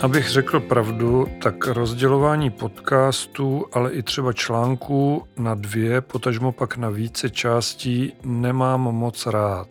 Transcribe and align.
Abych 0.00 0.28
řekl 0.28 0.60
pravdu, 0.60 1.26
tak 1.42 1.66
rozdělování 1.66 2.50
podcastů, 2.50 3.66
ale 3.72 3.92
i 3.92 4.02
třeba 4.02 4.32
článků 4.32 5.26
na 5.36 5.54
dvě, 5.54 6.00
potažmo 6.00 6.52
pak 6.52 6.76
na 6.76 6.90
více 6.90 7.30
částí 7.30 8.12
nemám 8.24 8.80
moc 8.80 9.26
rád. 9.26 9.68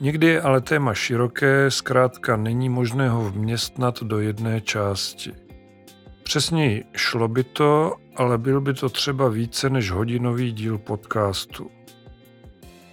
Někdy 0.00 0.26
je 0.26 0.42
ale 0.42 0.60
téma 0.60 0.94
široké, 0.94 1.70
zkrátka 1.70 2.36
není 2.36 2.68
možné 2.68 3.08
ho 3.08 3.30
vměstnat 3.30 4.02
do 4.02 4.20
jedné 4.20 4.60
části. 4.60 5.32
Přesněji 6.22 6.84
šlo 6.96 7.28
by 7.28 7.44
to, 7.44 7.94
ale 8.16 8.38
byl 8.38 8.60
by 8.60 8.74
to 8.74 8.88
třeba 8.88 9.28
více 9.28 9.70
než 9.70 9.90
hodinový 9.90 10.52
díl 10.52 10.78
podcastu. 10.78 11.70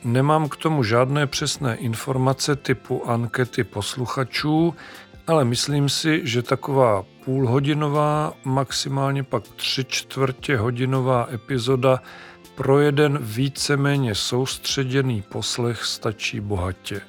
Nemám 0.04 0.50
k 0.50 0.55
tomu 0.55 0.84
žádné 0.84 1.27
přesné 1.27 1.76
informace 1.76 2.55
typu 2.55 3.09
ankety 3.09 3.64
posluchačů, 3.64 4.76
ale 5.30 5.46
myslím 5.46 5.90
si, 5.90 6.22
že 6.24 6.42
taková 6.42 7.06
půlhodinová, 7.26 8.34
maximálně 8.46 9.24
pak 9.24 9.44
tři 9.48 9.86
čtvrtě 9.86 10.58
hodinová 10.58 11.28
epizoda 11.34 12.02
pro 12.56 12.80
jeden 12.80 13.20
víceméně 13.22 14.16
soustředěný 14.16 15.22
poslech 15.22 15.84
stačí 15.84 16.40
bohatě. 16.40 17.02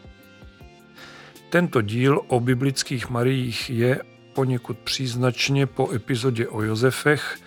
Tento 1.50 1.82
díl 1.82 2.20
o 2.28 2.40
biblických 2.40 3.10
Mariích 3.10 3.70
je 3.70 4.00
poněkud 4.34 4.78
příznačně 4.78 5.66
po 5.66 5.92
epizodě 5.92 6.48
o 6.48 6.62
Josefech 6.62 7.38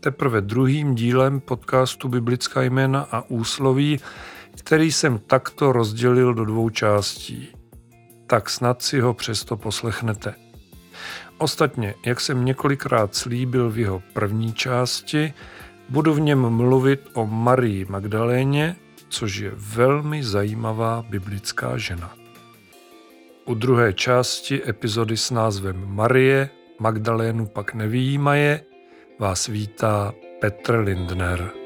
teprve 0.00 0.40
druhým 0.40 0.94
dílem 0.94 1.40
podcastu 1.40 2.08
Biblická 2.08 2.62
jména 2.62 3.08
a 3.10 3.22
úsloví, 3.28 4.00
který 4.56 4.92
jsem 4.92 5.18
takto 5.18 5.72
rozdělil 5.72 6.34
do 6.34 6.44
dvou 6.44 6.70
částí. 6.70 7.61
Tak 8.32 8.50
snad 8.50 8.82
si 8.82 9.00
ho 9.00 9.14
přesto 9.14 9.56
poslechnete. 9.56 10.34
Ostatně, 11.38 11.94
jak 12.06 12.20
jsem 12.20 12.44
několikrát 12.44 13.14
slíbil 13.14 13.70
v 13.70 13.78
jeho 13.78 14.02
první 14.12 14.52
části, 14.52 15.34
budu 15.88 16.14
v 16.14 16.20
něm 16.20 16.50
mluvit 16.50 17.00
o 17.14 17.26
Marii 17.26 17.84
Magdaléně, 17.84 18.76
což 19.08 19.36
je 19.36 19.52
velmi 19.54 20.24
zajímavá 20.24 21.04
biblická 21.08 21.76
žena. 21.76 22.14
U 23.44 23.54
druhé 23.54 23.92
části 23.92 24.68
epizody 24.68 25.16
s 25.16 25.30
názvem 25.30 25.84
Marie, 25.86 26.50
Magdalénu 26.78 27.46
pak 27.46 27.74
nevýjímaje, 27.74 28.64
vás 29.18 29.46
vítá 29.46 30.12
Petr 30.40 30.74
Lindner. 30.74 31.61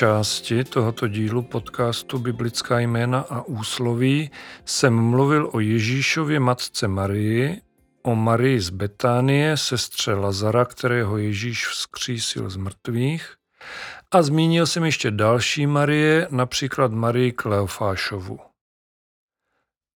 Části 0.00 0.64
tohoto 0.64 1.08
dílu 1.08 1.42
podcastu 1.42 2.18
Biblická 2.18 2.78
jména 2.78 3.20
a 3.20 3.42
úsloví 3.42 4.30
jsem 4.64 4.94
mluvil 4.94 5.50
o 5.52 5.60
Ježíšově 5.60 6.40
matce 6.40 6.88
Marii, 6.88 7.60
o 8.02 8.14
Marii 8.14 8.60
z 8.60 8.70
Betánie, 8.70 9.56
sestře 9.56 10.14
Lazara, 10.14 10.64
kterého 10.64 11.18
Ježíš 11.18 11.66
vzkřísil 11.66 12.50
z 12.50 12.56
mrtvých, 12.56 13.34
a 14.10 14.22
zmínil 14.22 14.66
jsem 14.66 14.84
ještě 14.84 15.10
další 15.10 15.66
Marie, 15.66 16.28
například 16.30 16.92
Marii 16.92 17.32
Kleofášovu. 17.32 18.38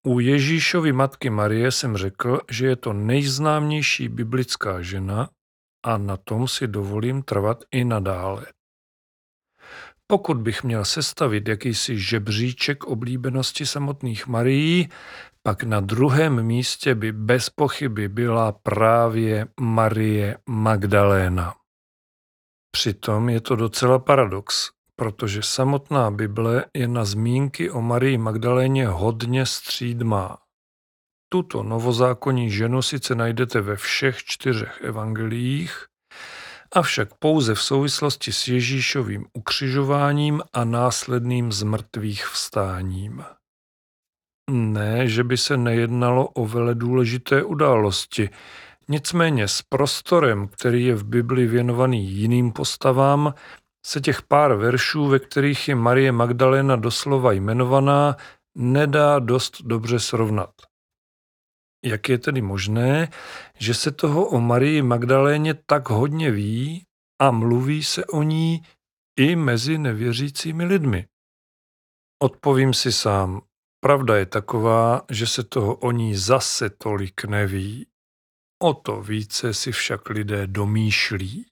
U 0.07 0.19
Ježíšovy 0.19 0.91
matky 0.91 1.29
Marie 1.29 1.71
jsem 1.71 1.97
řekl, 1.97 2.39
že 2.51 2.67
je 2.67 2.75
to 2.75 2.93
nejznámější 2.93 4.09
biblická 4.09 4.81
žena 4.81 5.29
a 5.85 5.97
na 5.97 6.17
tom 6.17 6.47
si 6.47 6.67
dovolím 6.67 7.23
trvat 7.23 7.63
i 7.71 7.85
nadále. 7.85 8.54
Pokud 10.07 10.37
bych 10.37 10.63
měl 10.63 10.85
sestavit 10.85 11.47
jakýsi 11.47 11.99
žebříček 11.99 12.83
oblíbenosti 12.83 13.65
samotných 13.65 14.27
Marií, 14.27 14.89
pak 15.43 15.63
na 15.63 15.79
druhém 15.79 16.43
místě 16.43 16.95
by 16.95 17.11
bez 17.11 17.49
pochyby 17.49 18.07
byla 18.07 18.51
právě 18.51 19.47
Marie 19.59 20.37
Magdaléna. 20.49 21.55
Přitom 22.71 23.29
je 23.29 23.41
to 23.41 23.55
docela 23.55 23.99
paradox, 23.99 24.69
protože 24.95 25.41
samotná 25.41 26.11
Bible 26.11 26.65
je 26.73 26.87
na 26.87 27.05
zmínky 27.05 27.71
o 27.71 27.81
Marii 27.81 28.17
Magdaléně 28.17 28.87
hodně 28.87 29.45
střídmá. 29.45 30.37
Tuto 31.29 31.63
novozákonní 31.63 32.51
ženu 32.51 32.81
sice 32.81 33.15
najdete 33.15 33.61
ve 33.61 33.75
všech 33.75 34.23
čtyřech 34.23 34.81
evangeliích, 34.81 35.85
avšak 36.71 37.13
pouze 37.19 37.55
v 37.55 37.61
souvislosti 37.61 38.33
s 38.33 38.47
Ježíšovým 38.47 39.25
ukřižováním 39.33 40.41
a 40.53 40.65
následným 40.65 41.51
zmrtvých 41.51 42.25
vstáním. 42.25 43.23
Ne, 44.51 45.07
že 45.07 45.23
by 45.23 45.37
se 45.37 45.57
nejednalo 45.57 46.27
o 46.27 46.45
vele 46.47 46.75
důležité 46.75 47.43
události, 47.43 48.29
nicméně 48.89 49.47
s 49.47 49.61
prostorem, 49.61 50.47
který 50.47 50.85
je 50.85 50.95
v 50.95 51.03
Bibli 51.03 51.47
věnovaný 51.47 52.11
jiným 52.11 52.51
postavám, 52.51 53.33
se 53.85 54.01
těch 54.01 54.21
pár 54.21 54.53
veršů, 54.53 55.07
ve 55.07 55.19
kterých 55.19 55.67
je 55.67 55.75
Marie 55.75 56.11
Magdalena 56.11 56.75
doslova 56.75 57.31
jmenovaná, 57.31 58.15
nedá 58.55 59.19
dost 59.19 59.61
dobře 59.61 59.99
srovnat. 59.99 60.49
Jak 61.85 62.09
je 62.09 62.17
tedy 62.17 62.41
možné, 62.41 63.09
že 63.59 63.73
se 63.73 63.91
toho 63.91 64.25
o 64.25 64.39
Marii 64.39 64.81
Magdaléně 64.81 65.53
tak 65.53 65.89
hodně 65.89 66.31
ví 66.31 66.85
a 67.21 67.31
mluví 67.31 67.83
se 67.83 68.05
o 68.05 68.23
ní 68.23 68.61
i 69.19 69.35
mezi 69.35 69.77
nevěřícími 69.77 70.65
lidmi? 70.65 71.07
Odpovím 72.23 72.73
si 72.73 72.91
sám. 72.91 73.41
Pravda 73.79 74.17
je 74.17 74.25
taková, 74.25 75.01
že 75.11 75.27
se 75.27 75.43
toho 75.43 75.75
o 75.75 75.91
ní 75.91 76.15
zase 76.15 76.69
tolik 76.69 77.25
neví. 77.25 77.87
O 78.63 78.73
to 78.73 79.01
více 79.01 79.53
si 79.53 79.71
však 79.71 80.09
lidé 80.09 80.47
domýšlí. 80.47 81.45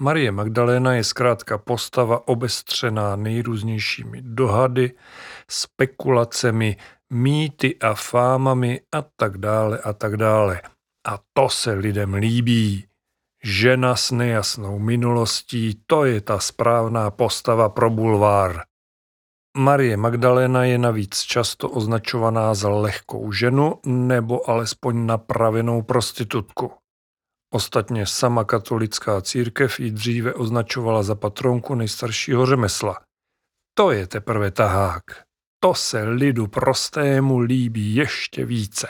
Marie 0.00 0.32
Magdaléna 0.32 0.94
je 0.94 1.04
zkrátka 1.04 1.58
postava 1.58 2.28
obestřená 2.28 3.16
nejrůznějšími 3.16 4.22
dohady, 4.22 4.92
spekulacemi, 5.50 6.76
mýty 7.12 7.78
a 7.78 7.94
fámami 7.94 8.80
a 8.94 9.02
tak 9.16 9.38
dále 9.38 9.78
a 9.78 9.92
tak 9.92 10.16
dále. 10.16 10.62
A 11.08 11.18
to 11.32 11.48
se 11.48 11.72
lidem 11.72 12.14
líbí. 12.14 12.86
Žena 13.44 13.96
s 13.96 14.10
nejasnou 14.10 14.78
minulostí, 14.78 15.82
to 15.86 16.04
je 16.04 16.20
ta 16.20 16.38
správná 16.38 17.10
postava 17.10 17.68
pro 17.68 17.90
bulvár. 17.90 18.62
Marie 19.56 19.96
Magdalena 19.96 20.64
je 20.64 20.78
navíc 20.78 21.20
často 21.20 21.70
označovaná 21.70 22.54
za 22.54 22.68
lehkou 22.68 23.32
ženu 23.32 23.80
nebo 23.86 24.50
alespoň 24.50 25.06
napravenou 25.06 25.82
prostitutku. 25.82 26.72
Ostatně 27.54 28.06
sama 28.06 28.44
katolická 28.44 29.20
církev 29.20 29.80
ji 29.80 29.90
dříve 29.90 30.34
označovala 30.34 31.02
za 31.02 31.14
patronku 31.14 31.74
nejstaršího 31.74 32.46
řemesla. 32.46 33.00
To 33.74 33.90
je 33.90 34.06
teprve 34.06 34.50
tahák. 34.50 35.25
To 35.60 35.74
se 35.74 36.02
lidu 36.02 36.46
prostému 36.46 37.38
líbí 37.38 37.94
ještě 37.94 38.44
více. 38.44 38.88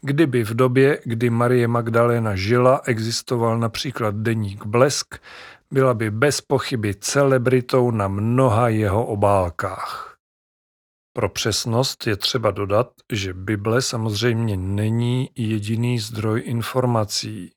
Kdyby 0.00 0.44
v 0.44 0.54
době, 0.54 1.00
kdy 1.04 1.30
Marie 1.30 1.68
Magdalena 1.68 2.36
žila, 2.36 2.80
existoval 2.84 3.58
například 3.58 4.14
deník 4.14 4.66
Blesk, 4.66 5.14
byla 5.70 5.94
by 5.94 6.10
bez 6.10 6.40
pochyby 6.40 6.94
celebritou 6.94 7.90
na 7.90 8.08
mnoha 8.08 8.68
jeho 8.68 9.06
obálkách. 9.06 10.16
Pro 11.12 11.28
přesnost 11.28 12.06
je 12.06 12.16
třeba 12.16 12.50
dodat, 12.50 12.92
že 13.12 13.34
Bible 13.34 13.82
samozřejmě 13.82 14.56
není 14.56 15.30
jediný 15.36 15.98
zdroj 15.98 16.42
informací. 16.44 17.52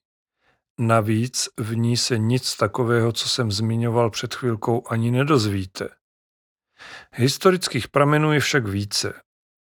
Navíc 0.79 1.50
v 1.59 1.75
ní 1.75 1.97
se 1.97 2.17
nic 2.17 2.57
takového, 2.57 3.11
co 3.11 3.29
jsem 3.29 3.51
zmiňoval 3.51 4.09
před 4.09 4.33
chvilkou, 4.33 4.83
ani 4.89 5.11
nedozvíte. 5.11 5.89
Historických 7.13 7.88
pramenů 7.88 8.33
je 8.33 8.39
však 8.39 8.68
více. 8.68 9.13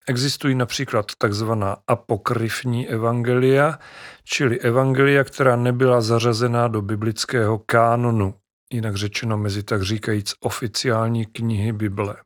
Existují 0.08 0.55
například 0.55 1.06
takzvaná 1.19 1.76
apokryfní 1.87 2.88
evangelia, 2.88 3.78
čili 4.25 4.61
evangelia, 4.61 5.25
která 5.25 5.56
nebyla 5.56 6.00
zařazená 6.00 6.69
do 6.69 6.82
biblického 6.82 7.58
kánonu. 7.58 8.34
jinak 8.72 8.96
řečeno 8.96 9.38
mezi 9.38 9.62
tak 9.62 9.82
říkajíc 9.82 10.34
oficiální 10.40 11.26
knihy 11.26 11.72
Bible. 11.72 12.16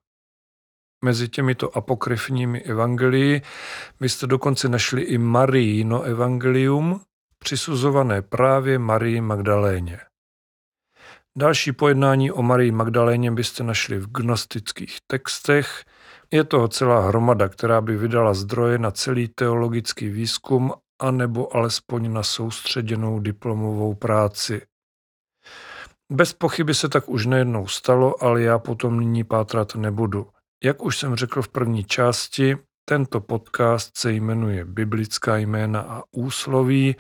Mezi 1.05 1.29
těmito 1.29 1.77
apokryfními 1.77 2.63
evangelii 2.63 3.43
byste 4.01 4.27
dokonce 4.27 4.69
našli 4.69 5.03
i 5.03 5.19
Marijino 5.19 6.03
evangelium, 6.03 7.01
přisuzované 7.39 8.23
právě 8.23 8.79
Marii 8.79 9.21
Magdaléně. 9.21 10.08
Další 11.39 11.73
pojednání 11.73 12.33
o 12.33 12.43
Marii 12.43 12.71
Magdaléně 12.71 13.31
byste 13.31 13.65
našli 13.65 13.99
v 13.99 14.13
gnostických 14.13 14.99
textech. 15.07 15.85
Je 16.31 16.45
toho 16.45 16.69
celá 16.69 17.09
hromada, 17.09 17.49
která 17.49 17.81
by 17.81 17.97
vydala 17.97 18.35
zdroje 18.35 18.79
na 18.79 18.91
celý 18.91 19.29
teologický 19.29 20.09
výzkum 20.09 20.73
anebo 21.01 21.57
alespoň 21.57 22.13
na 22.13 22.23
soustředěnou 22.23 23.19
diplomovou 23.21 23.95
práci. 23.95 24.63
Bez 26.13 26.33
pochyby 26.33 26.75
se 26.75 26.89
tak 26.89 27.09
už 27.09 27.27
nejednou 27.27 27.67
stalo, 27.67 28.23
ale 28.23 28.43
já 28.43 28.59
potom 28.59 29.01
nyní 29.01 29.25
pátrat 29.25 29.75
nebudu. 29.75 30.27
Jak 30.65 30.85
už 30.85 30.99
jsem 30.99 31.17
řekl 31.17 31.43
v 31.43 31.49
první 31.49 31.85
části, 31.85 32.57
tento 32.89 33.21
podcast 33.21 33.97
se 33.97 34.13
jmenuje 34.13 34.65
Biblická 34.65 35.37
jména 35.37 35.81
a 35.81 36.03
úsloví. 36.13 36.97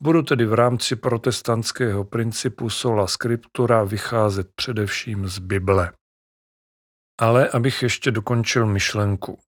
Budu 0.00 0.22
tedy 0.22 0.46
v 0.46 0.54
rámci 0.54 0.96
protestantského 0.96 2.04
principu 2.04 2.70
sola 2.70 3.06
scriptura 3.06 3.84
vycházet 3.84 4.48
především 4.54 5.28
z 5.28 5.38
Bible. 5.38 5.92
Ale 7.20 7.48
abych 7.48 7.82
ještě 7.82 8.10
dokončil 8.10 8.66
myšlenku. 8.66 9.38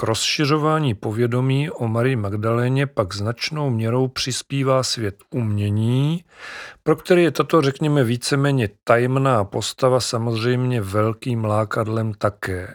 K 0.00 0.02
rozšiřování 0.02 0.94
povědomí 0.94 1.70
o 1.70 1.88
Marii 1.88 2.16
Magdaléně 2.16 2.86
pak 2.86 3.14
značnou 3.14 3.70
měrou 3.70 4.08
přispívá 4.08 4.82
svět 4.82 5.16
umění, 5.30 6.24
pro 6.82 6.96
který 6.96 7.22
je 7.22 7.30
tato, 7.30 7.62
řekněme, 7.62 8.04
víceméně 8.04 8.68
tajemná 8.84 9.44
postava 9.44 10.00
samozřejmě 10.00 10.80
velkým 10.80 11.44
lákadlem 11.44 12.14
také. 12.14 12.74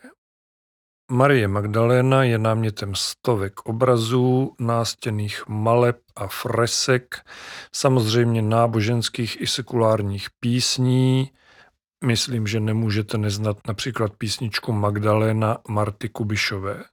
Marie 1.11 1.47
Magdaléna 1.47 2.23
je 2.23 2.37
námětem 2.37 2.95
stovek 2.95 3.59
obrazů, 3.59 4.55
nástěných 4.59 5.47
maleb 5.47 5.97
a 6.15 6.27
fresek, 6.27 7.15
samozřejmě 7.75 8.41
náboženských 8.41 9.41
i 9.41 9.47
sekulárních 9.47 10.27
písní. 10.39 11.31
Myslím, 12.05 12.47
že 12.47 12.59
nemůžete 12.59 13.17
neznat 13.17 13.57
například 13.67 14.13
písničku 14.17 14.71
Magdaléna 14.71 15.57
Marty 15.69 16.09
Kubišové. 16.09 16.83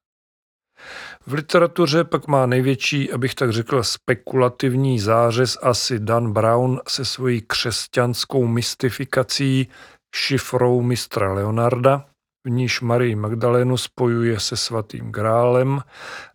V 1.27 1.33
literatuře 1.33 2.05
pak 2.05 2.27
má 2.29 2.47
největší, 2.47 3.13
abych 3.13 3.35
tak 3.35 3.53
řekl, 3.53 3.83
spekulativní 3.83 5.01
zářez 5.01 5.59
asi 5.63 5.99
Dan 5.99 6.33
Brown 6.33 6.81
se 6.89 7.05
svojí 7.05 7.43
křesťanskou 7.47 8.47
mystifikací 8.47 9.69
šifrou 10.15 10.83
mistra 10.83 11.33
Leonarda, 11.33 12.07
v 12.45 12.51
níž 12.51 12.81
Marii 12.81 13.17
Magdalénu 13.17 13.77
spojuje 13.77 14.41
se 14.41 14.57
svatým 14.57 15.13
grálem 15.13 15.81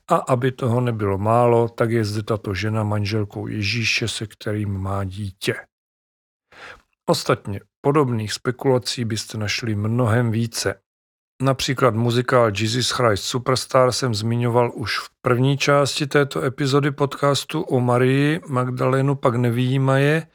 a 0.08 0.16
aby 0.16 0.52
toho 0.52 0.82
nebylo 0.82 1.18
málo, 1.18 1.70
tak 1.70 1.92
je 1.92 2.06
zde 2.06 2.24
tato 2.24 2.54
žena 2.54 2.84
manželkou 2.84 3.48
Ježíše, 3.48 4.08
se 4.08 4.28
kterým 4.28 4.78
má 4.78 5.04
dítě. 5.04 5.56
Ostatně 7.10 7.60
podobných 7.82 8.34
spekulací 8.34 9.06
byste 9.06 9.38
našli 9.38 9.76
mnohem 9.76 10.32
více. 10.32 10.82
Například 11.42 11.96
muzikál 11.96 12.52
Jesus 12.60 12.90
Christ 12.90 13.24
Superstar 13.24 13.92
jsem 13.92 14.14
zmiňoval 14.14 14.72
už 14.76 15.00
v 15.00 15.10
první 15.22 15.58
části 15.58 16.08
této 16.08 16.44
epizody 16.44 16.92
podcastu 16.92 17.62
o 17.62 17.80
Marii 17.80 18.42
Magdalénu 18.48 19.16
pak 19.16 19.36
nevýjímaje, 19.36 20.28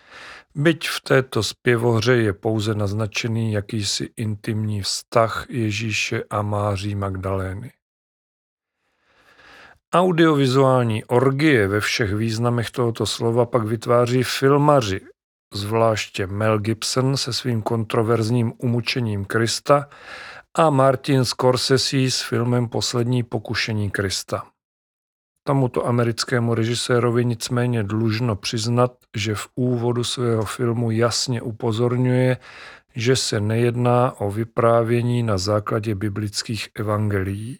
byť 0.54 0.88
v 0.88 1.00
této 1.00 1.42
zpěvohře 1.42 2.16
je 2.16 2.32
pouze 2.32 2.74
naznačený 2.74 3.52
jakýsi 3.52 4.10
intimní 4.16 4.82
vztah 4.82 5.46
Ježíše 5.48 6.24
a 6.30 6.42
Máří 6.42 6.94
Magdalény. 6.94 7.72
Audiovizuální 9.94 11.04
orgie 11.04 11.68
ve 11.68 11.80
všech 11.80 12.14
významech 12.14 12.70
tohoto 12.70 13.06
slova 13.06 13.46
pak 13.46 13.64
vytváří 13.64 14.22
filmaři, 14.22 15.00
zvláště 15.54 16.26
Mel 16.26 16.58
Gibson 16.58 17.16
se 17.16 17.32
svým 17.32 17.62
kontroverzním 17.62 18.52
umučením 18.58 19.24
Krista 19.24 19.88
a 20.54 20.70
Martin 20.70 21.24
Scorsese 21.24 22.10
s 22.10 22.22
filmem 22.22 22.68
Poslední 22.68 23.22
pokušení 23.22 23.90
Krista. 23.90 24.53
Tomuto 25.46 25.86
americkému 25.86 26.54
režisérovi 26.54 27.24
nicméně 27.24 27.82
dlužno 27.82 28.36
přiznat, 28.36 28.92
že 29.16 29.34
v 29.34 29.48
úvodu 29.54 30.04
svého 30.04 30.44
filmu 30.44 30.90
jasně 30.90 31.42
upozorňuje, 31.42 32.36
že 32.94 33.16
se 33.16 33.40
nejedná 33.40 34.20
o 34.20 34.30
vyprávění 34.30 35.22
na 35.22 35.38
základě 35.38 35.94
biblických 35.94 36.68
evangelií. 36.74 37.58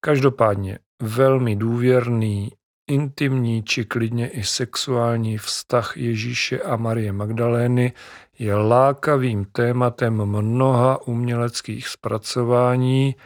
Každopádně 0.00 0.78
velmi 1.02 1.56
důvěrný, 1.56 2.52
intimní 2.90 3.62
či 3.62 3.84
klidně 3.84 4.28
i 4.28 4.44
sexuální 4.44 5.38
vztah 5.38 5.96
Ježíše 5.96 6.60
a 6.60 6.76
Marie 6.76 7.12
Magdalény 7.12 7.92
je 8.38 8.54
lákavým 8.54 9.44
tématem 9.44 10.14
mnoha 10.24 11.06
uměleckých 11.06 11.88
zpracování, 11.88 13.16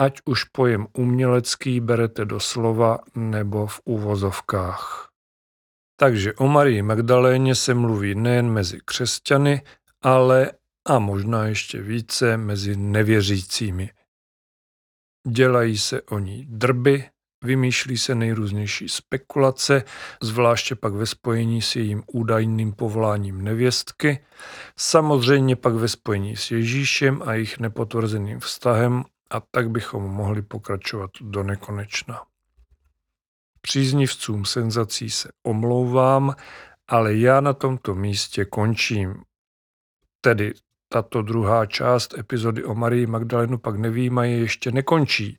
ať 0.00 0.20
už 0.24 0.44
pojem 0.44 0.86
umělecký 0.92 1.80
berete 1.80 2.24
do 2.24 2.40
slova 2.40 2.98
nebo 3.14 3.66
v 3.66 3.80
úvozovkách. 3.84 5.08
Takže 5.96 6.34
o 6.34 6.48
Marii 6.48 6.82
Magdaléně 6.82 7.54
se 7.54 7.74
mluví 7.74 8.14
nejen 8.14 8.50
mezi 8.50 8.80
křesťany, 8.84 9.62
ale 10.02 10.52
a 10.88 10.98
možná 10.98 11.46
ještě 11.46 11.82
více 11.82 12.36
mezi 12.36 12.76
nevěřícími. 12.76 13.90
Dělají 15.28 15.78
se 15.78 16.02
o 16.02 16.18
ní 16.18 16.46
drby, 16.48 17.04
vymýšlí 17.44 17.98
se 17.98 18.14
nejrůznější 18.14 18.88
spekulace, 18.88 19.82
zvláště 20.22 20.74
pak 20.74 20.92
ve 20.92 21.06
spojení 21.06 21.62
s 21.62 21.76
jejím 21.76 22.02
údajným 22.12 22.72
povoláním 22.72 23.44
nevěstky, 23.44 24.24
samozřejmě 24.76 25.56
pak 25.56 25.74
ve 25.74 25.88
spojení 25.88 26.36
s 26.36 26.50
Ježíšem 26.50 27.22
a 27.24 27.34
jejich 27.34 27.58
nepotvrzeným 27.58 28.40
vztahem 28.40 29.04
a 29.30 29.40
tak 29.40 29.70
bychom 29.70 30.02
mohli 30.02 30.42
pokračovat 30.42 31.10
do 31.20 31.42
nekonečna. 31.42 32.22
Příznivcům 33.60 34.44
senzací 34.44 35.10
se 35.10 35.28
omlouvám, 35.42 36.34
ale 36.88 37.14
já 37.14 37.40
na 37.40 37.52
tomto 37.52 37.94
místě 37.94 38.44
končím. 38.44 39.14
Tedy 40.20 40.52
tato 40.88 41.22
druhá 41.22 41.66
část 41.66 42.18
epizody 42.18 42.64
o 42.64 42.74
Marii 42.74 43.06
Magdalenu 43.06 43.58
pak 43.58 43.76
nevýmaje 43.76 44.38
ještě 44.38 44.72
nekončí. 44.72 45.38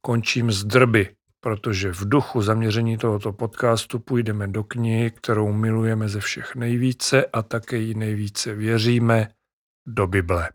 Končím 0.00 0.52
z 0.52 0.64
drby, 0.64 1.14
protože 1.40 1.92
v 1.92 2.08
duchu 2.08 2.42
zaměření 2.42 2.98
tohoto 2.98 3.32
podcastu 3.32 3.98
půjdeme 3.98 4.48
do 4.48 4.64
knihy, 4.64 5.10
kterou 5.10 5.52
milujeme 5.52 6.08
ze 6.08 6.20
všech 6.20 6.54
nejvíce 6.54 7.26
a 7.26 7.42
také 7.42 7.76
ji 7.76 7.94
nejvíce 7.94 8.54
věříme, 8.54 9.28
do 9.86 10.06
Bible. 10.06 10.50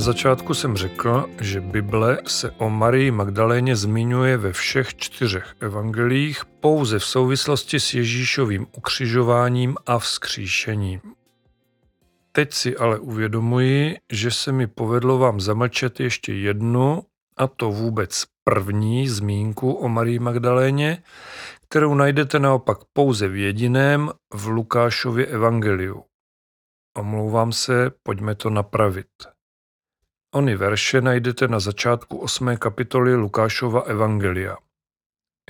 Na 0.00 0.04
začátku 0.04 0.54
jsem 0.54 0.76
řekl, 0.76 1.26
že 1.40 1.60
Bible 1.60 2.18
se 2.26 2.50
o 2.50 2.70
Marii 2.70 3.10
Magdaléně 3.10 3.76
zmiňuje 3.76 4.36
ve 4.36 4.52
všech 4.52 4.96
čtyřech 4.96 5.54
evangelích 5.60 6.44
pouze 6.44 6.98
v 6.98 7.04
souvislosti 7.04 7.80
s 7.80 7.94
Ježíšovým 7.94 8.66
ukřižováním 8.76 9.76
a 9.86 9.98
vzkříšením. 9.98 11.00
Teď 12.32 12.52
si 12.52 12.76
ale 12.76 12.98
uvědomuji, 12.98 13.96
že 14.12 14.30
se 14.30 14.52
mi 14.52 14.66
povedlo 14.66 15.18
vám 15.18 15.40
zamlčet 15.40 16.00
ještě 16.00 16.34
jednu, 16.34 17.02
a 17.36 17.46
to 17.46 17.70
vůbec 17.70 18.24
první 18.44 19.08
zmínku 19.08 19.72
o 19.72 19.88
Marii 19.88 20.18
Magdaléně, 20.18 21.02
kterou 21.68 21.94
najdete 21.94 22.38
naopak 22.38 22.78
pouze 22.92 23.28
v 23.28 23.36
jediném 23.36 24.10
v 24.34 24.46
Lukášově 24.46 25.26
evangeliu. 25.26 26.04
Omlouvám 26.96 27.52
se, 27.52 27.90
pojďme 28.02 28.34
to 28.34 28.50
napravit. 28.50 29.06
Ony 30.34 30.56
verše 30.56 31.00
najdete 31.00 31.48
na 31.48 31.60
začátku 31.60 32.18
8. 32.18 32.56
kapitoly 32.56 33.14
Lukášova 33.14 33.80
Evangelia. 33.80 34.56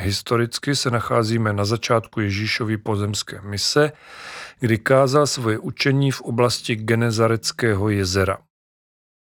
Historicky 0.01 0.77
se 0.77 0.91
nacházíme 0.91 1.53
na 1.53 1.65
začátku 1.65 2.21
Ježíšovy 2.21 2.77
pozemské 2.77 3.41
mise, 3.41 3.93
kdy 4.61 4.79
kázal 4.79 5.27
svoje 5.27 5.59
učení 5.59 6.11
v 6.11 6.21
oblasti 6.21 6.77
Genezareckého 6.77 7.89
jezera. 7.89 8.39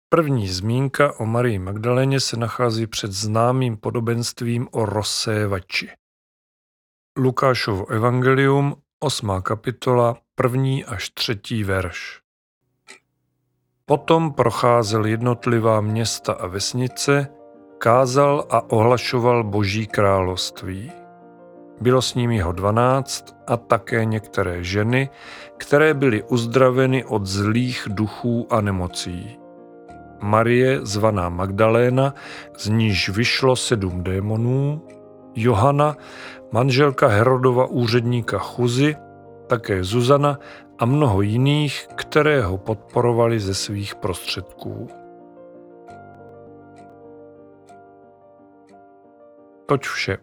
První 0.09 0.47
zmínka 0.47 1.19
o 1.19 1.25
Marii 1.25 1.59
Magdaléně 1.59 2.19
se 2.19 2.37
nachází 2.37 2.87
před 2.87 3.11
známým 3.11 3.77
podobenstvím 3.77 4.67
o 4.71 4.85
rozsévači. 4.85 5.91
Lukášovo 7.17 7.89
evangelium, 7.89 8.81
8. 9.03 9.41
kapitola, 9.41 10.17
první 10.35 10.85
až 10.85 11.09
třetí 11.09 11.63
verš. 11.63 12.24
Potom 13.87 14.33
procházel 14.33 15.05
jednotlivá 15.05 15.81
města 15.81 16.33
a 16.33 16.47
vesnice, 16.47 17.27
kázal 17.77 18.45
a 18.49 18.71
ohlašoval 18.71 19.43
Boží 19.43 19.87
království. 19.87 20.91
Bylo 21.81 22.01
s 22.01 22.15
ním 22.15 22.31
jeho 22.31 22.51
dvanáct 22.51 23.35
a 23.47 23.57
také 23.57 24.05
některé 24.05 24.63
ženy, 24.63 25.09
které 25.57 25.93
byly 25.93 26.23
uzdraveny 26.23 27.05
od 27.05 27.25
zlých 27.25 27.87
duchů 27.87 28.47
a 28.49 28.61
nemocí. 28.61 29.37
Marie, 30.21 30.79
zvaná 30.85 31.29
Magdaléna, 31.29 32.13
z 32.57 32.69
níž 32.69 33.09
vyšlo 33.09 33.55
sedm 33.55 34.03
démonů, 34.03 34.81
Johana, 35.35 35.97
manželka 36.51 37.07
Herodova 37.07 37.65
úředníka 37.65 38.39
Chuzy, 38.39 38.95
také 39.47 39.83
Zuzana 39.83 40.39
a 40.79 40.85
mnoho 40.85 41.21
jiných, 41.21 41.87
které 41.95 42.41
ho 42.41 42.57
podporovali 42.57 43.39
ze 43.39 43.53
svých 43.53 43.95
prostředků. 43.95 44.89
Toť 49.65 49.83
vše. 49.85 50.17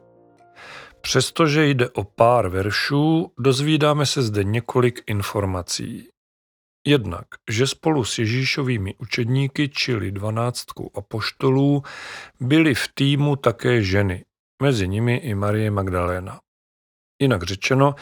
Přestože 1.00 1.66
jde 1.66 1.90
o 1.90 2.04
pár 2.04 2.48
veršů, 2.48 3.32
dozvídáme 3.38 4.06
se 4.06 4.22
zde 4.22 4.44
několik 4.44 5.02
informací. 5.06 6.08
Jednak, 6.86 7.26
že 7.50 7.66
spolu 7.66 8.04
s 8.04 8.18
Ježíšovými 8.18 8.94
učedníky, 8.98 9.68
čili 9.68 10.12
dvanáctkou 10.12 10.90
apoštolů, 10.94 11.82
byly 12.40 12.74
v 12.74 12.88
týmu 12.94 13.36
také 13.36 13.82
ženy, 13.82 14.24
mezi 14.62 14.88
nimi 14.88 15.16
i 15.16 15.34
Marie 15.34 15.70
Magdaléna. 15.70 16.40
Jinak 17.22 17.42
řečeno, 17.42 17.94